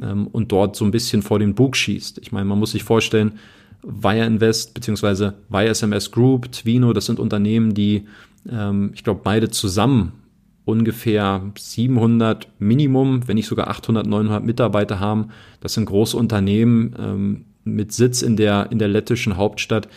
ähm, 0.02 0.28
und 0.28 0.52
dort 0.52 0.76
so 0.76 0.86
ein 0.86 0.92
bisschen 0.92 1.22
vor 1.22 1.40
den 1.40 1.56
Bug 1.56 1.76
schießt. 1.76 2.20
Ich 2.20 2.32
meine, 2.32 2.46
man 2.46 2.60
muss 2.60 2.72
sich 2.72 2.84
vorstellen, 2.84 3.40
Wire 3.82 4.26
Invest 4.26 4.74
bzw. 4.74 5.32
SMS 5.52 6.12
Group, 6.12 6.52
Twino, 6.52 6.94
das 6.94 7.06
sind 7.06 7.20
Unternehmen, 7.20 7.74
die, 7.74 8.06
ähm, 8.50 8.92
ich 8.94 9.04
glaube, 9.04 9.22
beide 9.24 9.50
zusammen 9.50 10.14
ungefähr 10.66 11.42
700 11.58 12.48
Minimum, 12.60 13.28
wenn 13.28 13.36
nicht 13.36 13.48
sogar 13.48 13.70
800, 13.70 14.06
900 14.06 14.44
Mitarbeiter 14.44 15.00
haben. 15.00 15.30
Das 15.62 15.74
sind 15.74 15.86
große 15.86 16.16
Unternehmen 16.16 16.96
ähm, 17.00 17.46
mit 17.64 17.92
Sitz 17.92 18.22
in 18.22 18.36
der, 18.36 18.72
in 18.72 18.78
der 18.78 18.88
lettischen 18.88 19.38
Hauptstadt, 19.38 19.88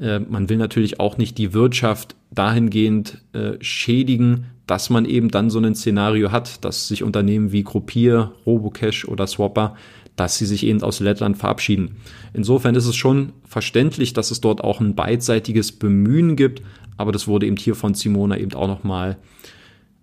man 0.00 0.48
will 0.48 0.56
natürlich 0.56 0.98
auch 0.98 1.18
nicht 1.18 1.36
die 1.38 1.52
Wirtschaft 1.52 2.16
dahingehend 2.30 3.18
äh, 3.32 3.52
schädigen, 3.60 4.46
dass 4.66 4.88
man 4.88 5.04
eben 5.04 5.30
dann 5.30 5.50
so 5.50 5.58
ein 5.58 5.74
Szenario 5.74 6.32
hat, 6.32 6.64
dass 6.64 6.88
sich 6.88 7.02
Unternehmen 7.02 7.52
wie 7.52 7.64
Gruppier, 7.64 8.32
Robocash 8.46 9.04
oder 9.04 9.26
Swapper, 9.26 9.74
dass 10.16 10.38
sie 10.38 10.46
sich 10.46 10.64
eben 10.64 10.82
aus 10.82 11.00
Lettland 11.00 11.38
verabschieden. 11.38 11.96
Insofern 12.32 12.74
ist 12.74 12.86
es 12.86 12.96
schon 12.96 13.32
verständlich, 13.44 14.12
dass 14.12 14.30
es 14.30 14.40
dort 14.40 14.62
auch 14.62 14.80
ein 14.80 14.94
beidseitiges 14.94 15.72
Bemühen 15.72 16.36
gibt, 16.36 16.62
aber 16.96 17.12
das 17.12 17.26
wurde 17.26 17.46
eben 17.46 17.56
hier 17.56 17.74
von 17.74 17.94
Simona 17.94 18.36
eben 18.38 18.54
auch 18.54 18.68
nochmal 18.68 19.16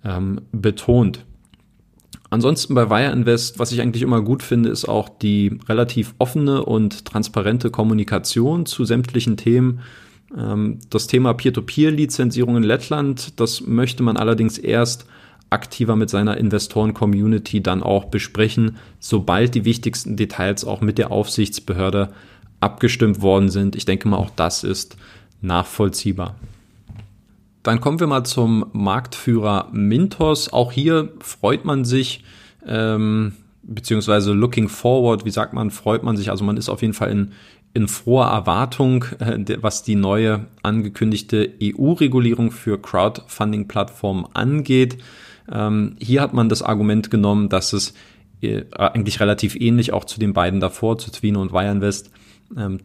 ähm, 0.04 0.42
betont. 0.52 1.26
Ansonsten 2.30 2.74
bei 2.74 2.90
Wire 2.90 3.12
Invest, 3.12 3.58
was 3.58 3.72
ich 3.72 3.82
eigentlich 3.82 4.04
immer 4.04 4.22
gut 4.22 4.44
finde, 4.44 4.70
ist 4.70 4.86
auch 4.86 5.08
die 5.10 5.60
relativ 5.70 6.14
offene 6.18 6.64
und 6.66 7.06
transparente 7.06 7.70
Kommunikation 7.72 8.66
zu 8.66 8.84
sämtlichen 8.84 9.38
Themen. 9.38 9.80
Ähm, 10.38 10.80
das 10.90 11.08
Thema 11.08 11.34
Peer-to-Peer-Lizenzierung 11.34 12.58
in 12.58 12.64
Lettland, 12.64 13.40
das 13.40 13.62
möchte 13.62 14.04
man 14.04 14.18
allerdings 14.18 14.58
erst 14.58 15.06
aktiver 15.50 15.96
mit 15.96 16.10
seiner 16.10 16.38
Investoren-Community 16.38 17.64
dann 17.64 17.82
auch 17.82 18.06
besprechen, 18.06 18.78
sobald 19.00 19.56
die 19.56 19.64
wichtigsten 19.64 20.18
Details 20.18 20.66
auch 20.66 20.82
mit 20.82 20.98
der 20.98 21.12
Aufsichtsbehörde 21.12 22.10
abgestimmt 22.60 23.22
worden 23.22 23.50
sind. 23.50 23.76
Ich 23.76 23.86
denke 23.86 24.10
mal, 24.10 24.18
auch 24.18 24.32
das 24.32 24.66
ist 24.66 24.98
nachvollziehbar. 25.42 26.36
Dann 27.64 27.82
kommen 27.82 28.00
wir 28.00 28.08
mal 28.08 28.24
zum 28.24 28.66
Marktführer 28.72 29.70
Mintos. 29.72 30.54
Auch 30.54 30.72
hier 30.72 31.14
freut 31.20 31.66
man 31.66 31.86
sich, 31.86 32.24
ähm, 32.66 33.34
beziehungsweise 33.64 34.32
looking 34.34 34.70
forward, 34.70 35.26
wie 35.26 35.32
sagt 35.32 35.54
man, 35.54 35.72
freut 35.72 36.04
man 36.04 36.16
sich. 36.16 36.30
Also 36.32 36.46
man 36.46 36.58
ist 36.58 36.70
auf 36.70 36.82
jeden 36.82 36.94
Fall 36.94 37.12
in, 37.12 37.32
in 37.74 37.88
froher 37.88 38.28
Erwartung, 38.28 39.06
äh, 39.20 39.58
was 39.62 39.84
die 39.84 39.96
neue 39.96 40.48
angekündigte 40.64 41.54
EU-Regulierung 41.62 42.52
für 42.52 42.82
Crowdfunding-Plattformen 42.82 44.26
angeht. 44.34 44.98
Ähm, 45.52 45.96
hier 46.00 46.22
hat 46.22 46.34
man 46.34 46.50
das 46.50 46.62
Argument 46.62 47.12
genommen, 47.12 47.50
dass 47.50 47.74
es 47.74 47.94
äh, 48.42 48.64
eigentlich 48.72 49.20
relativ 49.20 49.56
ähnlich 49.56 49.94
auch 49.94 50.06
zu 50.06 50.20
den 50.20 50.34
beiden 50.34 50.60
davor, 50.60 50.98
zu 50.98 51.12
Twino 51.12 51.42
und 51.42 51.52
Wireinvest, 51.52 52.12
ähm, 52.12 52.18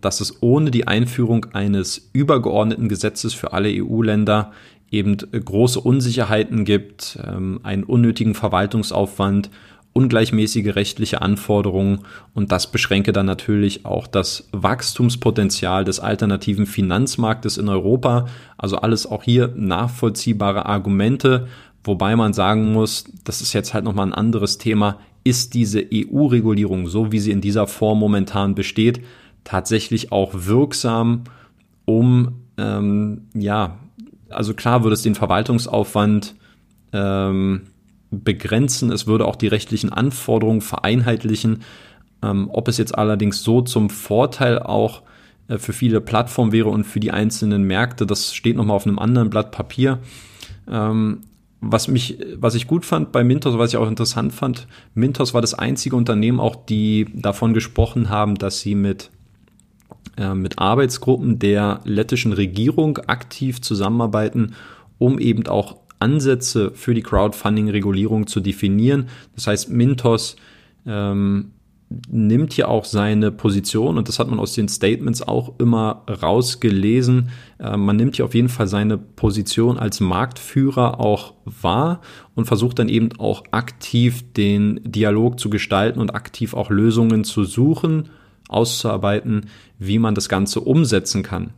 dass 0.00 0.20
es 0.20 0.42
ohne 0.42 0.70
die 0.70 0.88
Einführung 0.88 1.46
eines 1.52 2.10
übergeordneten 2.12 2.88
Gesetzes 2.88 3.34
für 3.34 3.52
alle 3.52 3.68
EU-Länder 3.70 4.52
eben 4.90 5.16
große 5.16 5.80
Unsicherheiten 5.80 6.64
gibt, 6.64 7.18
ähm, 7.26 7.60
einen 7.62 7.84
unnötigen 7.84 8.34
Verwaltungsaufwand 8.34 9.50
ungleichmäßige 9.94 10.74
rechtliche 10.74 11.20
Anforderungen 11.20 12.00
und 12.34 12.50
das 12.50 12.70
beschränke 12.70 13.12
dann 13.12 13.26
natürlich 13.26 13.84
auch 13.84 14.06
das 14.06 14.48
Wachstumspotenzial 14.52 15.84
des 15.84 16.00
alternativen 16.00 16.66
Finanzmarktes 16.66 17.58
in 17.58 17.68
Europa. 17.68 18.26
Also 18.56 18.78
alles 18.78 19.06
auch 19.06 19.22
hier 19.22 19.52
nachvollziehbare 19.54 20.66
Argumente, 20.66 21.48
wobei 21.84 22.16
man 22.16 22.32
sagen 22.32 22.72
muss, 22.72 23.04
das 23.24 23.42
ist 23.42 23.52
jetzt 23.52 23.74
halt 23.74 23.84
nochmal 23.84 24.06
ein 24.06 24.14
anderes 24.14 24.56
Thema, 24.56 24.98
ist 25.24 25.54
diese 25.54 25.84
EU-Regulierung, 25.92 26.86
so 26.86 27.12
wie 27.12 27.18
sie 27.18 27.30
in 27.30 27.40
dieser 27.40 27.66
Form 27.66 27.98
momentan 27.98 28.54
besteht, 28.54 29.02
tatsächlich 29.44 30.12
auch 30.12 30.30
wirksam, 30.34 31.24
um 31.84 32.42
ähm, 32.58 33.22
ja, 33.34 33.78
also 34.28 34.54
klar 34.54 34.82
würde 34.82 34.94
es 34.94 35.02
den 35.02 35.14
Verwaltungsaufwand 35.14 36.34
ähm, 36.92 37.62
begrenzen. 38.10 38.90
Es 38.90 39.06
würde 39.06 39.26
auch 39.26 39.36
die 39.36 39.48
rechtlichen 39.48 39.92
Anforderungen 39.92 40.60
vereinheitlichen. 40.60 41.62
Ähm, 42.22 42.48
ob 42.52 42.68
es 42.68 42.78
jetzt 42.78 42.96
allerdings 42.96 43.42
so 43.42 43.62
zum 43.62 43.90
Vorteil 43.90 44.60
auch 44.60 45.02
äh, 45.48 45.58
für 45.58 45.72
viele 45.72 46.00
Plattformen 46.00 46.52
wäre 46.52 46.68
und 46.68 46.84
für 46.84 47.00
die 47.00 47.10
einzelnen 47.10 47.64
Märkte, 47.64 48.06
das 48.06 48.34
steht 48.34 48.56
nochmal 48.56 48.76
auf 48.76 48.86
einem 48.86 48.98
anderen 48.98 49.30
Blatt 49.30 49.50
Papier. 49.50 49.98
Ähm, 50.68 51.22
was 51.60 51.86
mich, 51.86 52.18
was 52.36 52.54
ich 52.56 52.66
gut 52.66 52.84
fand 52.84 53.12
bei 53.12 53.22
Mintos, 53.22 53.56
was 53.56 53.72
ich 53.72 53.76
auch 53.76 53.88
interessant 53.88 54.32
fand, 54.32 54.66
Mintos 54.94 55.32
war 55.32 55.40
das 55.40 55.54
einzige 55.54 55.94
Unternehmen 55.94 56.40
auch, 56.40 56.56
die 56.56 57.06
davon 57.14 57.54
gesprochen 57.54 58.08
haben, 58.08 58.34
dass 58.34 58.60
sie 58.60 58.74
mit 58.74 59.10
äh, 60.16 60.34
mit 60.34 60.58
Arbeitsgruppen 60.58 61.38
der 61.38 61.80
lettischen 61.84 62.32
Regierung 62.32 62.98
aktiv 62.98 63.60
zusammenarbeiten, 63.60 64.54
um 64.98 65.18
eben 65.18 65.46
auch 65.46 65.76
Ansätze 65.98 66.72
für 66.74 66.94
die 66.94 67.02
Crowdfunding-Regulierung 67.02 68.26
zu 68.26 68.40
definieren. 68.40 69.08
Das 69.34 69.46
heißt, 69.46 69.70
Mintos 69.70 70.36
ähm, 70.84 71.52
nimmt 72.10 72.52
hier 72.52 72.68
auch 72.68 72.84
seine 72.84 73.30
Position 73.30 73.98
und 73.98 74.08
das 74.08 74.18
hat 74.18 74.28
man 74.28 74.38
aus 74.38 74.54
den 74.54 74.68
Statements 74.68 75.22
auch 75.22 75.54
immer 75.58 76.04
rausgelesen. 76.08 77.30
Äh, 77.58 77.76
man 77.76 77.96
nimmt 77.96 78.16
hier 78.16 78.24
auf 78.24 78.34
jeden 78.34 78.48
Fall 78.48 78.66
seine 78.66 78.98
Position 78.98 79.78
als 79.78 80.00
Marktführer 80.00 81.00
auch 81.00 81.34
wahr 81.44 82.00
und 82.34 82.46
versucht 82.46 82.78
dann 82.78 82.88
eben 82.88 83.10
auch 83.18 83.44
aktiv 83.50 84.24
den 84.34 84.80
Dialog 84.84 85.38
zu 85.38 85.50
gestalten 85.50 86.00
und 86.00 86.14
aktiv 86.14 86.54
auch 86.54 86.70
Lösungen 86.70 87.24
zu 87.24 87.44
suchen, 87.44 88.08
auszuarbeiten, 88.48 89.46
wie 89.78 89.98
man 89.98 90.14
das 90.14 90.28
Ganze 90.28 90.60
umsetzen 90.60 91.22
kann. 91.22 91.50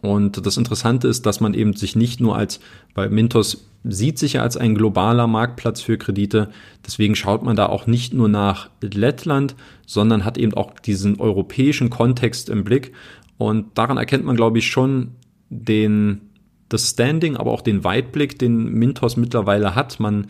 Und 0.00 0.44
das 0.44 0.56
Interessante 0.56 1.08
ist, 1.08 1.24
dass 1.24 1.40
man 1.40 1.54
eben 1.54 1.74
sich 1.74 1.96
nicht 1.96 2.20
nur 2.20 2.36
als, 2.36 2.60
weil 2.94 3.08
Mintos 3.08 3.70
sieht 3.84 4.18
sich 4.18 4.34
ja 4.34 4.42
als 4.42 4.56
ein 4.56 4.74
globaler 4.74 5.26
Marktplatz 5.26 5.80
für 5.80 5.98
Kredite, 5.98 6.50
deswegen 6.86 7.14
schaut 7.14 7.42
man 7.42 7.56
da 7.56 7.66
auch 7.66 7.86
nicht 7.86 8.14
nur 8.14 8.28
nach 8.28 8.70
Lettland, 8.80 9.54
sondern 9.86 10.24
hat 10.24 10.38
eben 10.38 10.54
auch 10.54 10.78
diesen 10.78 11.20
europäischen 11.20 11.90
Kontext 11.90 12.48
im 12.48 12.64
Blick. 12.64 12.92
Und 13.36 13.76
daran 13.76 13.96
erkennt 13.96 14.24
man, 14.24 14.36
glaube 14.36 14.58
ich, 14.58 14.66
schon 14.66 15.12
den, 15.50 16.22
das 16.68 16.90
Standing, 16.90 17.36
aber 17.36 17.50
auch 17.50 17.60
den 17.60 17.84
Weitblick, 17.84 18.38
den 18.38 18.72
Mintos 18.72 19.16
mittlerweile 19.16 19.74
hat. 19.74 20.00
Man 20.00 20.28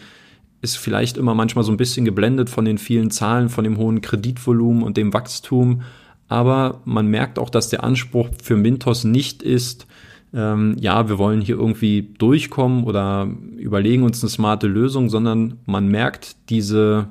ist 0.65 0.77
vielleicht 0.77 1.17
immer 1.17 1.35
manchmal 1.35 1.65
so 1.65 1.71
ein 1.71 1.77
bisschen 1.77 2.05
geblendet 2.05 2.51
von 2.51 2.65
den 2.65 2.79
vielen 2.79 3.13
Zahlen, 3.13 3.49
von 3.49 3.63
dem 3.63 3.77
hohen 3.77 4.01
Kreditvolumen 4.01 4.83
und 4.83 4.97
dem 4.97 5.13
Wachstum 5.13 5.83
aber 6.29 6.81
man 6.85 7.07
merkt 7.09 7.39
auch, 7.39 7.51
dass 7.51 7.69
der 7.69 7.85
Anspruch 7.85 8.29
für 8.43 8.57
Mintos 8.57 9.05
nicht 9.05 9.43
ist, 9.43 9.87
ähm, 10.33 10.77
ja, 10.81 11.09
wir 11.09 11.19
wollen 11.19 11.41
hier 11.41 11.57
irgendwie 11.57 12.15
durchkommen 12.19 12.85
oder 12.85 13.29
überlegen 13.57 14.03
uns 14.03 14.23
eine 14.23 14.31
smarte 14.31 14.67
Lösung, 14.67 15.09
sondern 15.09 15.59
man 15.67 15.87
merkt 15.87 16.37
diese, 16.49 17.09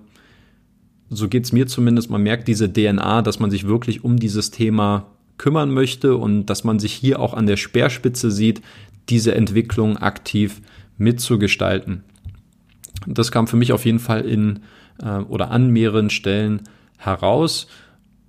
so 1.09 1.29
geht 1.29 1.45
es 1.45 1.53
mir 1.53 1.67
zumindest, 1.67 2.09
man 2.09 2.23
merkt 2.23 2.47
diese 2.47 2.71
DNA, 2.71 3.21
dass 3.21 3.39
man 3.39 3.49
sich 3.49 3.67
wirklich 3.67 4.03
um 4.03 4.17
dieses 4.17 4.51
Thema 4.51 5.07
kümmern 5.37 5.71
möchte 5.71 6.17
und 6.17 6.47
dass 6.47 6.63
man 6.63 6.79
sich 6.79 6.93
hier 6.93 7.19
auch 7.19 7.33
an 7.33 7.47
der 7.47 7.57
Speerspitze 7.57 8.29
sieht, 8.29 8.61
diese 9.09 9.35
Entwicklung 9.35 9.97
aktiv 9.97 10.61
mitzugestalten. 10.97 12.03
Das 13.07 13.31
kam 13.31 13.47
für 13.47 13.57
mich 13.57 13.73
auf 13.73 13.85
jeden 13.85 13.99
Fall 13.99 14.21
in 14.21 14.61
äh, 15.01 15.17
oder 15.19 15.51
an 15.51 15.69
mehreren 15.69 16.09
Stellen 16.09 16.61
heraus 16.97 17.67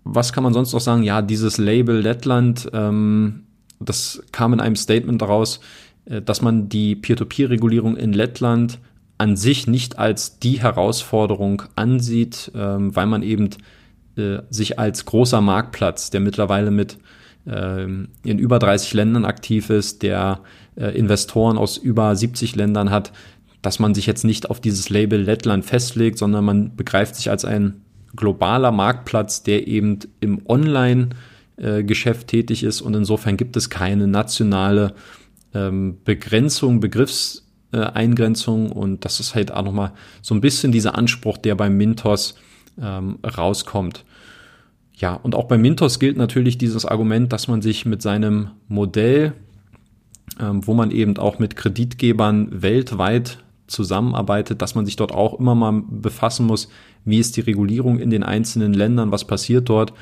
was 0.04 0.32
kann 0.32 0.44
man 0.44 0.52
sonst 0.52 0.72
noch 0.72 0.80
sagen? 0.80 1.02
Ja, 1.02 1.22
dieses 1.22 1.58
Label 1.58 1.98
Lettland, 1.98 2.68
ähm, 2.72 3.44
das 3.80 4.22
kam 4.32 4.52
in 4.52 4.60
einem 4.60 4.76
Statement 4.76 5.20
daraus, 5.20 5.60
äh, 6.04 6.22
dass 6.22 6.42
man 6.42 6.68
die 6.68 6.94
Peer-to-Peer-Regulierung 6.94 7.96
in 7.96 8.12
Lettland 8.12 8.78
an 9.16 9.36
sich 9.36 9.66
nicht 9.66 9.98
als 9.98 10.38
die 10.38 10.60
Herausforderung 10.60 11.62
ansieht, 11.74 12.52
ähm, 12.54 12.94
weil 12.94 13.06
man 13.06 13.22
eben 13.22 13.50
äh, 14.16 14.38
sich 14.50 14.78
als 14.78 15.06
großer 15.06 15.40
Marktplatz, 15.40 16.10
der 16.10 16.20
mittlerweile 16.20 16.70
mit 16.70 16.98
äh, 17.46 17.84
in 17.84 18.38
über 18.38 18.58
30 18.58 18.92
Ländern 18.92 19.24
aktiv 19.24 19.70
ist, 19.70 20.02
der 20.02 20.40
äh, 20.76 20.86
Investoren 20.98 21.56
aus 21.56 21.78
über 21.78 22.14
70 22.14 22.56
Ländern 22.56 22.90
hat, 22.90 23.12
dass 23.64 23.78
man 23.78 23.94
sich 23.94 24.06
jetzt 24.06 24.24
nicht 24.24 24.50
auf 24.50 24.60
dieses 24.60 24.90
Label 24.90 25.20
Lettland 25.20 25.64
festlegt, 25.64 26.18
sondern 26.18 26.44
man 26.44 26.76
begreift 26.76 27.16
sich 27.16 27.30
als 27.30 27.46
ein 27.46 27.80
globaler 28.14 28.72
Marktplatz, 28.72 29.42
der 29.42 29.66
eben 29.66 30.00
im 30.20 30.42
Online-Geschäft 30.46 32.28
tätig 32.28 32.62
ist 32.62 32.82
und 32.82 32.94
insofern 32.94 33.38
gibt 33.38 33.56
es 33.56 33.70
keine 33.70 34.06
nationale 34.06 34.94
ähm, 35.54 35.96
Begrenzung, 36.04 36.80
Begriffseingrenzung 36.80 38.70
und 38.70 39.04
das 39.06 39.18
ist 39.20 39.34
halt 39.34 39.50
auch 39.50 39.64
nochmal 39.64 39.92
so 40.20 40.34
ein 40.34 40.42
bisschen 40.42 40.70
dieser 40.70 40.96
Anspruch, 40.98 41.38
der 41.38 41.54
beim 41.54 41.76
Mintos 41.76 42.34
ähm, 42.80 43.18
rauskommt. 43.24 44.04
Ja, 44.96 45.14
und 45.14 45.34
auch 45.34 45.44
bei 45.44 45.56
Mintos 45.56 45.98
gilt 45.98 46.18
natürlich 46.18 46.58
dieses 46.58 46.84
Argument, 46.84 47.32
dass 47.32 47.48
man 47.48 47.62
sich 47.62 47.86
mit 47.86 48.02
seinem 48.02 48.50
Modell, 48.68 49.32
ähm, 50.38 50.66
wo 50.66 50.74
man 50.74 50.90
eben 50.90 51.16
auch 51.16 51.38
mit 51.38 51.56
Kreditgebern 51.56 52.62
weltweit 52.62 53.38
zusammenarbeitet, 53.74 54.62
dass 54.62 54.74
man 54.74 54.86
sich 54.86 54.96
dort 54.96 55.12
auch 55.12 55.38
immer 55.38 55.54
mal 55.54 55.82
befassen 55.88 56.46
muss, 56.46 56.68
wie 57.04 57.18
ist 57.18 57.36
die 57.36 57.42
Regulierung 57.42 57.98
in 57.98 58.10
den 58.10 58.22
einzelnen 58.22 58.72
Ländern, 58.72 59.12
was 59.12 59.26
passiert 59.26 59.68
dort 59.68 59.92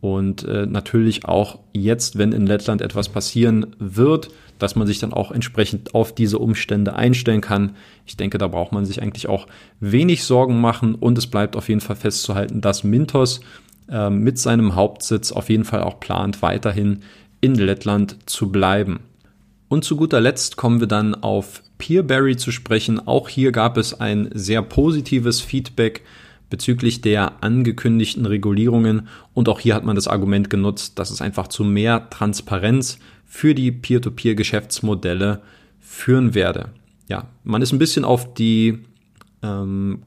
und 0.00 0.44
äh, 0.44 0.66
natürlich 0.66 1.24
auch 1.24 1.58
jetzt, 1.72 2.18
wenn 2.18 2.32
in 2.32 2.46
Lettland 2.46 2.82
etwas 2.82 3.08
passieren 3.08 3.74
wird, 3.78 4.30
dass 4.58 4.76
man 4.76 4.86
sich 4.86 4.98
dann 4.98 5.12
auch 5.12 5.32
entsprechend 5.32 5.94
auf 5.94 6.14
diese 6.14 6.38
Umstände 6.38 6.94
einstellen 6.94 7.40
kann. 7.40 7.72
Ich 8.06 8.16
denke, 8.16 8.38
da 8.38 8.46
braucht 8.48 8.72
man 8.72 8.86
sich 8.86 9.02
eigentlich 9.02 9.28
auch 9.28 9.46
wenig 9.80 10.24
Sorgen 10.24 10.60
machen 10.60 10.94
und 10.94 11.18
es 11.18 11.26
bleibt 11.26 11.56
auf 11.56 11.68
jeden 11.68 11.80
Fall 11.80 11.96
festzuhalten, 11.96 12.60
dass 12.60 12.84
Mintos 12.84 13.40
äh, 13.90 14.10
mit 14.10 14.38
seinem 14.38 14.74
Hauptsitz 14.74 15.32
auf 15.32 15.48
jeden 15.48 15.64
Fall 15.64 15.82
auch 15.82 16.00
plant, 16.00 16.40
weiterhin 16.42 17.00
in 17.40 17.54
Lettland 17.54 18.16
zu 18.26 18.50
bleiben. 18.50 19.00
Und 19.68 19.84
zu 19.84 19.96
guter 19.96 20.20
Letzt 20.20 20.56
kommen 20.56 20.80
wir 20.80 20.86
dann 20.86 21.14
auf 21.14 21.62
Peerberry 21.78 22.36
zu 22.36 22.50
sprechen. 22.50 23.06
Auch 23.06 23.28
hier 23.28 23.52
gab 23.52 23.76
es 23.76 23.98
ein 24.00 24.30
sehr 24.32 24.62
positives 24.62 25.40
Feedback 25.40 26.02
bezüglich 26.48 27.00
der 27.00 27.42
angekündigten 27.42 28.24
Regulierungen 28.26 29.08
und 29.34 29.48
auch 29.48 29.58
hier 29.58 29.74
hat 29.74 29.84
man 29.84 29.96
das 29.96 30.08
Argument 30.08 30.48
genutzt, 30.48 30.98
dass 30.98 31.10
es 31.10 31.20
einfach 31.20 31.48
zu 31.48 31.64
mehr 31.64 32.08
Transparenz 32.10 32.98
für 33.24 33.54
die 33.54 33.72
Peer-to-Peer-Geschäftsmodelle 33.72 35.42
führen 35.80 36.34
werde. 36.34 36.70
Ja, 37.08 37.28
man 37.44 37.62
ist 37.62 37.72
ein 37.72 37.78
bisschen 37.78 38.04
auf 38.04 38.34
die 38.34 38.78
ähm, 39.42 40.02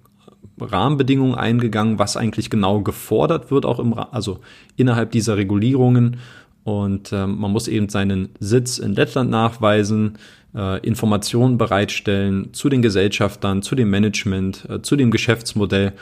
Rahmenbedingungen 0.60 1.36
eingegangen, 1.36 2.00
was 2.00 2.18
eigentlich 2.18 2.50
genau 2.50 2.82
gefordert 2.82 3.52
wird, 3.52 3.66
auch 3.66 3.80
im, 3.80 3.94
also 3.94 4.40
innerhalb 4.76 5.12
dieser 5.12 5.38
Regulierungen. 5.38 6.18
Und 6.64 7.14
ähm, 7.14 7.40
man 7.40 7.52
muss 7.52 7.68
eben 7.68 7.90
seinen 7.90 8.30
Sitz 8.40 8.78
in 8.78 8.94
Lettland 8.94 9.30
nachweisen, 9.30 10.18
äh, 10.56 10.80
Informationen 10.86 11.58
bereitstellen 11.58 12.54
zu 12.54 12.70
den 12.70 12.82
Gesellschaftern, 12.82 13.62
zu 13.62 13.76
dem 13.76 13.90
Management, 13.90 14.68
äh, 14.70 14.82
zu 14.82 14.96
dem 14.96 15.12
Geschäftsmodell 15.12 15.94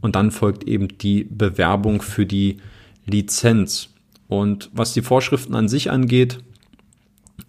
und 0.00 0.16
dann 0.16 0.30
folgt 0.30 0.64
eben 0.64 0.88
die 0.98 1.24
Bewerbung 1.24 2.02
für 2.02 2.26
die 2.26 2.58
Lizenz. 3.06 3.88
Und 4.28 4.70
was 4.72 4.92
die 4.92 5.02
Vorschriften 5.02 5.54
an 5.54 5.68
sich 5.68 5.90
angeht 5.90 6.40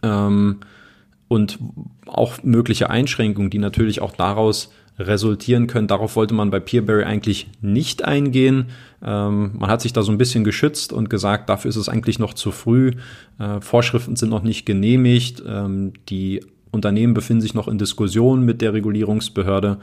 ähm, 0.03 0.61
und 1.27 1.59
auch 2.05 2.43
mögliche 2.43 2.89
Einschränkungen, 2.89 3.49
die 3.49 3.57
natürlich 3.57 4.01
auch 4.01 4.13
daraus 4.13 4.71
resultieren 4.97 5.67
können. 5.67 5.88
Darauf 5.88 6.15
wollte 6.15 6.34
man 6.34 6.51
bei 6.51 6.60
Peerberry 6.60 7.03
eigentlich 7.03 7.47
nicht 7.62 8.05
eingehen. 8.05 8.67
Ähm, 9.03 9.51
man 9.58 9.69
hat 9.69 9.81
sich 9.81 9.93
da 9.93 10.03
so 10.03 10.12
ein 10.12 10.17
bisschen 10.17 10.43
geschützt 10.43 10.93
und 10.93 11.10
gesagt, 11.10 11.49
dafür 11.49 11.69
ist 11.69 11.75
es 11.75 11.89
eigentlich 11.89 12.19
noch 12.19 12.34
zu 12.34 12.51
früh. 12.51 12.93
Äh, 13.38 13.60
Vorschriften 13.62 14.15
sind 14.15 14.29
noch 14.29 14.43
nicht 14.43 14.65
genehmigt. 14.65 15.43
Ähm, 15.45 15.93
die 16.10 16.41
Unternehmen 16.71 17.13
befinden 17.13 17.41
sich 17.41 17.53
noch 17.53 17.67
in 17.67 17.77
Diskussion 17.77 18.45
mit 18.45 18.62
der 18.62 18.73
Regulierungsbehörde. 18.73 19.79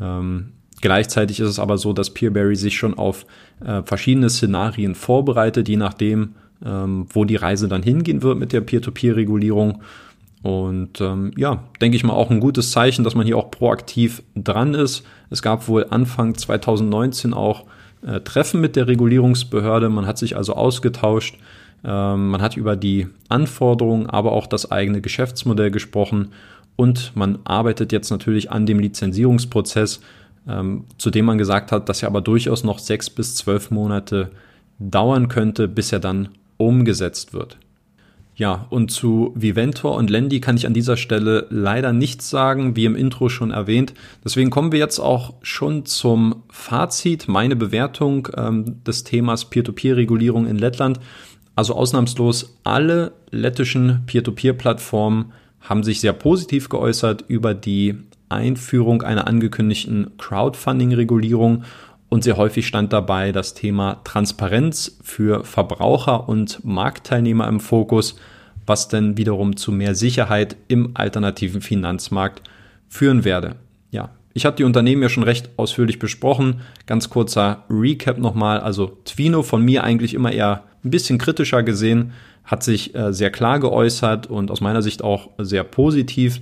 Ähm, 0.00 0.52
gleichzeitig 0.80 1.40
ist 1.40 1.48
es 1.48 1.58
aber 1.58 1.78
so, 1.78 1.92
dass 1.92 2.10
Peerberry 2.10 2.56
sich 2.56 2.76
schon 2.76 2.94
auf 2.94 3.24
äh, 3.64 3.82
verschiedene 3.82 4.28
Szenarien 4.28 4.94
vorbereitet, 4.94 5.68
je 5.68 5.76
nachdem, 5.76 6.34
ähm, 6.64 7.06
wo 7.10 7.24
die 7.24 7.36
Reise 7.36 7.68
dann 7.68 7.82
hingehen 7.82 8.22
wird 8.22 8.38
mit 8.38 8.52
der 8.52 8.60
Peer-to-Peer-Regulierung. 8.60 9.82
Und 10.42 11.00
ähm, 11.00 11.32
ja, 11.36 11.64
denke 11.80 11.96
ich 11.96 12.04
mal 12.04 12.14
auch 12.14 12.30
ein 12.30 12.40
gutes 12.40 12.70
Zeichen, 12.70 13.04
dass 13.04 13.14
man 13.14 13.26
hier 13.26 13.36
auch 13.36 13.50
proaktiv 13.50 14.22
dran 14.34 14.74
ist. 14.74 15.04
Es 15.28 15.42
gab 15.42 15.68
wohl 15.68 15.86
Anfang 15.90 16.34
2019 16.34 17.34
auch 17.34 17.66
äh, 18.06 18.20
Treffen 18.20 18.60
mit 18.60 18.76
der 18.76 18.86
Regulierungsbehörde. 18.86 19.90
Man 19.90 20.06
hat 20.06 20.18
sich 20.18 20.36
also 20.36 20.54
ausgetauscht. 20.54 21.36
Ähm, 21.84 22.28
man 22.28 22.40
hat 22.40 22.56
über 22.56 22.76
die 22.76 23.08
Anforderungen, 23.28 24.08
aber 24.08 24.32
auch 24.32 24.46
das 24.46 24.70
eigene 24.70 25.02
Geschäftsmodell 25.02 25.70
gesprochen. 25.70 26.32
Und 26.76 27.12
man 27.14 27.40
arbeitet 27.44 27.92
jetzt 27.92 28.10
natürlich 28.10 28.50
an 28.50 28.64
dem 28.64 28.78
Lizenzierungsprozess, 28.78 30.00
ähm, 30.48 30.84
zu 30.96 31.10
dem 31.10 31.26
man 31.26 31.36
gesagt 31.36 31.72
hat, 31.72 31.90
dass 31.90 32.02
er 32.02 32.08
aber 32.08 32.22
durchaus 32.22 32.64
noch 32.64 32.78
sechs 32.78 33.10
bis 33.10 33.36
zwölf 33.36 33.70
Monate 33.70 34.30
dauern 34.78 35.28
könnte, 35.28 35.68
bis 35.68 35.92
er 35.92 36.00
dann 36.00 36.30
umgesetzt 36.56 37.34
wird. 37.34 37.58
Ja, 38.40 38.64
und 38.70 38.90
zu 38.90 39.32
Viventor 39.34 39.96
und 39.96 40.08
Lendi 40.08 40.40
kann 40.40 40.56
ich 40.56 40.66
an 40.66 40.72
dieser 40.72 40.96
Stelle 40.96 41.46
leider 41.50 41.92
nichts 41.92 42.30
sagen, 42.30 42.74
wie 42.74 42.86
im 42.86 42.96
Intro 42.96 43.28
schon 43.28 43.50
erwähnt. 43.50 43.92
Deswegen 44.24 44.48
kommen 44.48 44.72
wir 44.72 44.78
jetzt 44.78 44.98
auch 44.98 45.34
schon 45.42 45.84
zum 45.84 46.36
Fazit, 46.48 47.28
meine 47.28 47.54
Bewertung 47.54 48.28
ähm, 48.34 48.82
des 48.82 49.04
Themas 49.04 49.50
Peer-to-Peer-Regulierung 49.50 50.46
in 50.46 50.56
Lettland. 50.56 51.00
Also 51.54 51.74
ausnahmslos 51.74 52.56
alle 52.64 53.12
lettischen 53.30 54.04
Peer-to-Peer-Plattformen 54.06 55.34
haben 55.60 55.82
sich 55.82 56.00
sehr 56.00 56.14
positiv 56.14 56.70
geäußert 56.70 57.26
über 57.28 57.52
die 57.52 57.94
Einführung 58.30 59.02
einer 59.02 59.26
angekündigten 59.26 60.16
Crowdfunding-Regulierung 60.16 61.64
und 62.10 62.24
sehr 62.24 62.36
häufig 62.36 62.66
stand 62.66 62.92
dabei 62.92 63.32
das 63.32 63.54
Thema 63.54 64.00
Transparenz 64.04 64.98
für 65.00 65.44
Verbraucher 65.44 66.28
und 66.28 66.62
Marktteilnehmer 66.64 67.48
im 67.48 67.60
Fokus, 67.60 68.16
was 68.66 68.88
denn 68.88 69.16
wiederum 69.16 69.56
zu 69.56 69.70
mehr 69.70 69.94
Sicherheit 69.94 70.56
im 70.66 70.90
alternativen 70.94 71.60
Finanzmarkt 71.60 72.42
führen 72.88 73.24
werde. 73.24 73.54
Ja, 73.92 74.10
ich 74.34 74.44
habe 74.44 74.56
die 74.56 74.64
Unternehmen 74.64 75.02
ja 75.02 75.08
schon 75.08 75.22
recht 75.22 75.50
ausführlich 75.56 76.00
besprochen. 76.00 76.62
Ganz 76.86 77.10
kurzer 77.10 77.64
Recap 77.70 78.18
nochmal. 78.18 78.58
Also 78.58 78.98
Twino 79.04 79.42
von 79.42 79.64
mir 79.64 79.84
eigentlich 79.84 80.12
immer 80.12 80.32
eher 80.32 80.64
ein 80.84 80.90
bisschen 80.90 81.18
kritischer 81.18 81.62
gesehen, 81.62 82.12
hat 82.44 82.64
sich 82.64 82.94
äh, 82.94 83.12
sehr 83.12 83.30
klar 83.30 83.60
geäußert 83.60 84.26
und 84.26 84.50
aus 84.50 84.60
meiner 84.60 84.82
Sicht 84.82 85.04
auch 85.04 85.30
sehr 85.38 85.62
positiv. 85.62 86.40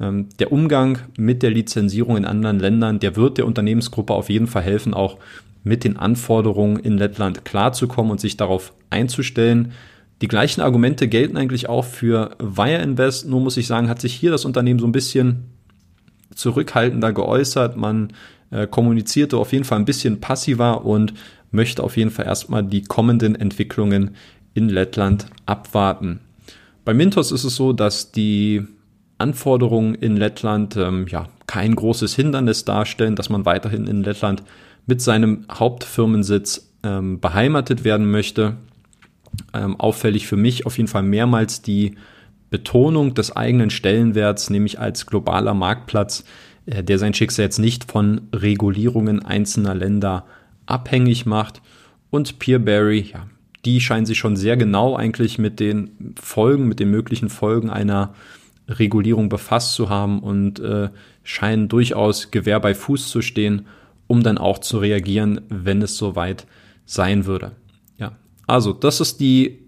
Ähm, 0.00 0.28
der 0.38 0.52
Umgang 0.52 0.98
mit 1.16 1.42
der 1.42 1.50
Lizenzierung 1.50 2.16
in 2.16 2.24
anderen 2.24 2.58
Ländern, 2.58 2.98
der 2.98 3.16
wird 3.16 3.38
der 3.38 3.46
Unternehmensgruppe 3.46 4.12
auf 4.12 4.28
jeden 4.28 4.46
Fall 4.46 4.62
helfen, 4.62 4.94
auch 4.94 5.18
mit 5.64 5.84
den 5.84 5.96
Anforderungen 5.96 6.78
in 6.78 6.96
Lettland 6.96 7.44
klarzukommen 7.44 8.12
und 8.12 8.20
sich 8.20 8.36
darauf 8.36 8.72
einzustellen. 8.90 9.72
Die 10.22 10.28
gleichen 10.28 10.60
Argumente 10.60 11.08
gelten 11.08 11.36
eigentlich 11.36 11.68
auch 11.68 11.84
für 11.84 12.36
Wire 12.38 12.82
Invest. 12.82 13.28
Nur 13.28 13.40
muss 13.40 13.56
ich 13.56 13.66
sagen, 13.66 13.88
hat 13.88 14.00
sich 14.00 14.14
hier 14.14 14.30
das 14.30 14.44
Unternehmen 14.44 14.78
so 14.78 14.86
ein 14.86 14.92
bisschen 14.92 15.44
zurückhaltender 16.34 17.12
geäußert. 17.12 17.76
Man 17.76 18.12
äh, 18.50 18.66
kommunizierte 18.66 19.36
auf 19.36 19.52
jeden 19.52 19.64
Fall 19.64 19.78
ein 19.78 19.84
bisschen 19.84 20.20
passiver 20.20 20.84
und 20.84 21.14
möchte 21.50 21.82
auf 21.82 21.96
jeden 21.96 22.10
Fall 22.10 22.26
erstmal 22.26 22.62
die 22.62 22.82
kommenden 22.82 23.34
Entwicklungen 23.34 24.16
in 24.54 24.68
Lettland 24.68 25.26
abwarten. 25.46 26.20
Bei 26.84 26.94
Mintos 26.94 27.32
ist 27.32 27.44
es 27.44 27.56
so, 27.56 27.72
dass 27.72 28.12
die 28.12 28.62
Anforderungen 29.18 29.94
in 29.94 30.16
Lettland 30.16 30.76
ähm, 30.76 31.06
ja 31.08 31.28
kein 31.46 31.74
großes 31.74 32.14
Hindernis 32.14 32.64
darstellen, 32.64 33.16
dass 33.16 33.30
man 33.30 33.44
weiterhin 33.44 33.86
in 33.86 34.02
Lettland 34.02 34.42
mit 34.86 35.00
seinem 35.00 35.44
Hauptfirmensitz 35.50 36.72
ähm, 36.82 37.20
beheimatet 37.20 37.84
werden 37.84 38.10
möchte. 38.10 38.56
Ähm, 39.52 39.78
auffällig 39.78 40.26
für 40.26 40.36
mich 40.36 40.66
auf 40.66 40.76
jeden 40.76 40.88
Fall 40.88 41.02
mehrmals 41.02 41.62
die 41.62 41.96
Betonung 42.50 43.14
des 43.14 43.34
eigenen 43.34 43.70
Stellenwerts, 43.70 44.50
nämlich 44.50 44.78
als 44.78 45.06
globaler 45.06 45.54
Marktplatz, 45.54 46.24
äh, 46.66 46.82
der 46.82 46.98
sein 46.98 47.14
Schicksal 47.14 47.44
jetzt 47.44 47.58
nicht 47.58 47.90
von 47.90 48.22
Regulierungen 48.34 49.24
einzelner 49.24 49.74
Länder 49.74 50.24
abhängig 50.66 51.26
macht. 51.26 51.60
Und 52.10 52.38
Peerberry, 52.38 53.10
ja, 53.12 53.26
die 53.64 53.80
scheinen 53.80 54.06
sich 54.06 54.18
schon 54.18 54.36
sehr 54.36 54.56
genau 54.56 54.96
eigentlich 54.96 55.38
mit 55.38 55.58
den 55.58 56.14
Folgen, 56.20 56.68
mit 56.68 56.80
den 56.80 56.90
möglichen 56.90 57.28
Folgen 57.28 57.68
einer 57.68 58.14
Regulierung 58.68 59.28
befasst 59.28 59.74
zu 59.74 59.88
haben 59.88 60.20
und 60.20 60.58
äh, 60.58 60.88
scheinen 61.22 61.68
durchaus 61.68 62.30
Gewehr 62.30 62.60
bei 62.60 62.74
Fuß 62.74 63.10
zu 63.10 63.22
stehen, 63.22 63.66
um 64.06 64.22
dann 64.22 64.38
auch 64.38 64.58
zu 64.58 64.78
reagieren, 64.78 65.40
wenn 65.48 65.82
es 65.82 65.96
soweit 65.96 66.46
sein 66.84 67.26
würde. 67.26 67.52
Ja, 67.98 68.12
also 68.46 68.72
das 68.72 69.00
ist 69.00 69.20
die 69.20 69.58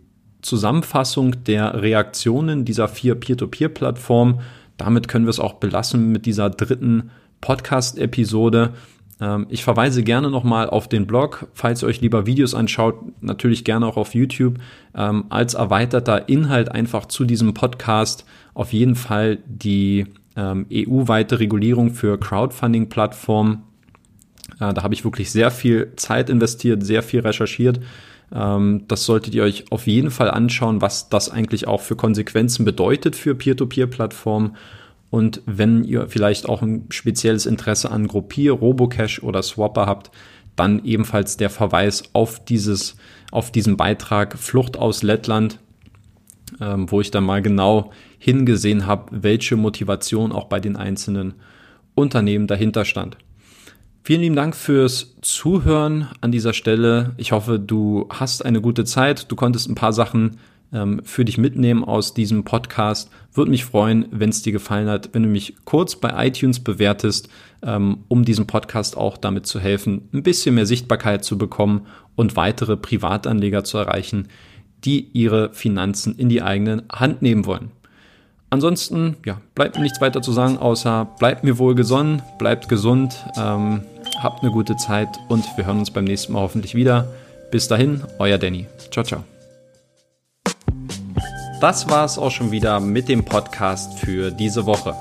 Zusammenfassung 0.42 1.44
der 1.44 1.82
Reaktionen 1.82 2.64
dieser 2.64 2.88
vier 2.88 3.14
Peer-to-Peer-Plattformen. 3.16 4.40
Damit 4.76 5.08
können 5.08 5.26
wir 5.26 5.30
es 5.30 5.40
auch 5.40 5.54
belassen 5.54 6.12
mit 6.12 6.26
dieser 6.26 6.50
dritten 6.50 7.10
Podcast-Episode. 7.40 8.74
Ähm, 9.20 9.46
ich 9.48 9.64
verweise 9.64 10.02
gerne 10.02 10.30
nochmal 10.30 10.70
auf 10.70 10.88
den 10.88 11.06
Blog, 11.06 11.48
falls 11.52 11.82
ihr 11.82 11.88
euch 11.88 12.00
lieber 12.00 12.26
Videos 12.26 12.54
anschaut, 12.54 12.96
natürlich 13.20 13.64
gerne 13.64 13.86
auch 13.86 13.96
auf 13.96 14.14
YouTube, 14.14 14.58
ähm, 14.94 15.24
als 15.28 15.54
erweiterter 15.54 16.28
Inhalt 16.28 16.70
einfach 16.70 17.06
zu 17.06 17.24
diesem 17.24 17.54
Podcast 17.54 18.24
auf 18.58 18.72
jeden 18.72 18.96
Fall 18.96 19.38
die 19.46 20.06
ähm, 20.36 20.66
EU-weite 20.72 21.40
Regulierung 21.40 21.90
für 21.90 22.18
Crowdfunding-Plattformen. 22.18 23.62
Äh, 24.60 24.74
da 24.74 24.82
habe 24.82 24.94
ich 24.94 25.04
wirklich 25.04 25.30
sehr 25.30 25.50
viel 25.50 25.92
Zeit 25.96 26.28
investiert, 26.28 26.84
sehr 26.84 27.02
viel 27.02 27.20
recherchiert. 27.20 27.80
das 28.30 29.06
solltet 29.06 29.34
ihr 29.34 29.42
euch 29.42 29.72
auf 29.72 29.86
jeden 29.86 30.10
Fall 30.10 30.30
anschauen, 30.30 30.82
was 30.82 31.08
das 31.08 31.30
eigentlich 31.30 31.66
auch 31.66 31.80
für 31.80 31.96
Konsequenzen 31.96 32.66
bedeutet 32.66 33.16
für 33.16 33.34
Peer-to-Peer-Plattformen 33.34 34.54
und 35.10 35.42
wenn 35.46 35.84
ihr 35.84 36.08
vielleicht 36.08 36.48
auch 36.48 36.62
ein 36.62 36.86
spezielles 36.90 37.46
Interesse 37.46 37.90
an 37.90 38.06
Gruppier, 38.06 38.52
Robocash 38.52 39.22
oder 39.22 39.42
Swapper 39.42 39.86
habt, 39.86 40.10
dann 40.56 40.84
ebenfalls 40.84 41.36
der 41.36 41.50
Verweis 41.50 42.02
auf 42.12 42.44
dieses, 42.44 42.96
auf 43.30 43.50
diesen 43.50 43.76
Beitrag 43.76 44.38
Flucht 44.38 44.76
aus 44.76 45.02
Lettland, 45.02 45.60
ähm, 46.60 46.90
wo 46.90 47.00
ich 47.00 47.10
dann 47.10 47.24
mal 47.24 47.42
genau 47.42 47.92
hingesehen 48.18 48.86
habe, 48.86 49.22
welche 49.22 49.56
Motivation 49.56 50.32
auch 50.32 50.46
bei 50.46 50.60
den 50.60 50.76
einzelnen 50.76 51.34
Unternehmen 51.94 52.46
dahinter 52.46 52.84
stand. 52.84 53.16
Vielen 54.04 54.22
lieben 54.22 54.36
Dank 54.36 54.56
fürs 54.56 55.16
Zuhören 55.20 56.08
an 56.20 56.32
dieser 56.32 56.54
Stelle. 56.54 57.12
Ich 57.18 57.32
hoffe, 57.32 57.58
du 57.58 58.08
hast 58.08 58.44
eine 58.44 58.60
gute 58.60 58.84
Zeit. 58.84 59.30
Du 59.30 59.36
konntest 59.36 59.68
ein 59.68 59.74
paar 59.74 59.92
Sachen 59.92 60.38
ähm, 60.72 61.00
für 61.04 61.24
dich 61.24 61.36
mitnehmen 61.38 61.84
aus 61.84 62.14
diesem 62.14 62.44
Podcast. 62.44 63.10
Würde 63.34 63.50
mich 63.50 63.64
freuen, 63.64 64.06
wenn 64.10 64.30
es 64.30 64.42
dir 64.42 64.52
gefallen 64.52 64.88
hat, 64.88 65.10
wenn 65.12 65.24
du 65.24 65.28
mich 65.28 65.56
kurz 65.64 65.96
bei 65.96 66.26
iTunes 66.26 66.60
bewertest, 66.60 67.28
ähm, 67.62 67.98
um 68.08 68.24
diesem 68.24 68.46
Podcast 68.46 68.96
auch 68.96 69.18
damit 69.18 69.46
zu 69.46 69.60
helfen, 69.60 70.08
ein 70.12 70.22
bisschen 70.22 70.54
mehr 70.54 70.66
Sichtbarkeit 70.66 71.24
zu 71.24 71.36
bekommen 71.36 71.86
und 72.16 72.36
weitere 72.36 72.76
Privatanleger 72.76 73.64
zu 73.64 73.78
erreichen, 73.78 74.28
die 74.84 75.08
ihre 75.12 75.52
Finanzen 75.52 76.14
in 76.16 76.28
die 76.28 76.42
eigene 76.42 76.84
Hand 76.90 77.22
nehmen 77.22 77.46
wollen. 77.46 77.70
Ansonsten, 78.50 79.16
ja, 79.26 79.40
bleibt 79.54 79.76
mir 79.76 79.82
nichts 79.82 80.00
weiter 80.00 80.22
zu 80.22 80.32
sagen, 80.32 80.56
außer 80.56 81.06
bleibt 81.18 81.44
mir 81.44 81.58
wohl 81.58 81.74
gesonnen, 81.74 82.22
bleibt 82.38 82.68
gesund, 82.68 83.14
ähm, 83.36 83.82
habt 84.22 84.42
eine 84.42 84.50
gute 84.50 84.76
Zeit 84.76 85.08
und 85.28 85.44
wir 85.56 85.66
hören 85.66 85.80
uns 85.80 85.90
beim 85.90 86.04
nächsten 86.04 86.32
Mal 86.32 86.40
hoffentlich 86.40 86.74
wieder. 86.74 87.08
Bis 87.50 87.68
dahin, 87.68 88.02
euer 88.18 88.38
Danny. 88.38 88.66
Ciao, 88.90 89.04
ciao. 89.04 89.24
Das 91.60 91.90
war 91.90 92.04
es 92.04 92.18
auch 92.18 92.30
schon 92.30 92.50
wieder 92.50 92.80
mit 92.80 93.08
dem 93.08 93.24
Podcast 93.24 93.98
für 93.98 94.30
diese 94.30 94.64
Woche. 94.64 94.94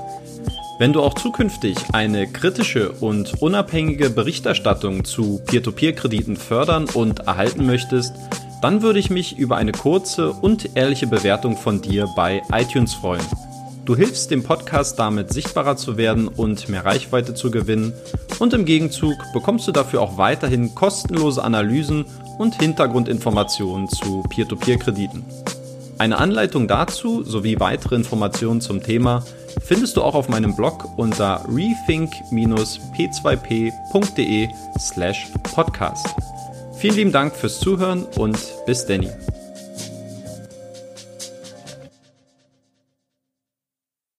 Wenn 0.78 0.92
du 0.92 1.02
auch 1.02 1.14
zukünftig 1.14 1.76
eine 1.92 2.26
kritische 2.26 2.92
und 2.92 3.40
unabhängige 3.42 4.10
Berichterstattung 4.10 5.04
zu 5.04 5.40
Peer-to-Peer-Krediten 5.46 6.36
fördern 6.36 6.86
und 6.92 7.20
erhalten 7.20 7.64
möchtest, 7.64 8.14
dann 8.60 8.82
würde 8.82 8.98
ich 8.98 9.10
mich 9.10 9.38
über 9.38 9.56
eine 9.56 9.72
kurze 9.72 10.32
und 10.32 10.76
ehrliche 10.76 11.06
Bewertung 11.06 11.56
von 11.56 11.80
dir 11.80 12.08
bei 12.16 12.42
iTunes 12.52 12.94
freuen. 12.94 13.24
Du 13.84 13.94
hilfst 13.96 14.30
dem 14.30 14.42
Podcast 14.42 14.98
damit 14.98 15.32
sichtbarer 15.32 15.76
zu 15.76 15.96
werden 15.96 16.28
und 16.28 16.68
mehr 16.68 16.84
Reichweite 16.84 17.34
zu 17.34 17.50
gewinnen 17.50 17.94
und 18.38 18.52
im 18.52 18.66
Gegenzug 18.66 19.14
bekommst 19.32 19.66
du 19.66 19.72
dafür 19.72 20.02
auch 20.02 20.18
weiterhin 20.18 20.74
kostenlose 20.74 21.42
Analysen 21.42 22.04
und 22.38 22.60
Hintergrundinformationen 22.60 23.88
zu 23.88 24.22
Peer-to-Peer-Krediten. 24.28 25.24
Eine 25.96 26.18
Anleitung 26.18 26.68
dazu 26.68 27.24
sowie 27.24 27.58
weitere 27.58 27.94
Informationen 27.96 28.60
zum 28.60 28.82
Thema 28.82 29.24
findest 29.64 29.96
du 29.96 30.02
auch 30.02 30.14
auf 30.14 30.28
meinem 30.28 30.54
Blog 30.54 30.86
unter 30.96 31.44
rethink-p2p.de 31.48 34.48
slash 34.78 35.26
podcast. 35.42 36.06
Vielen 36.78 36.94
lieben 36.94 37.12
Dank 37.12 37.34
fürs 37.34 37.58
Zuhören 37.58 38.04
und 38.04 38.38
bis 38.64 38.86
Danny. 38.86 39.10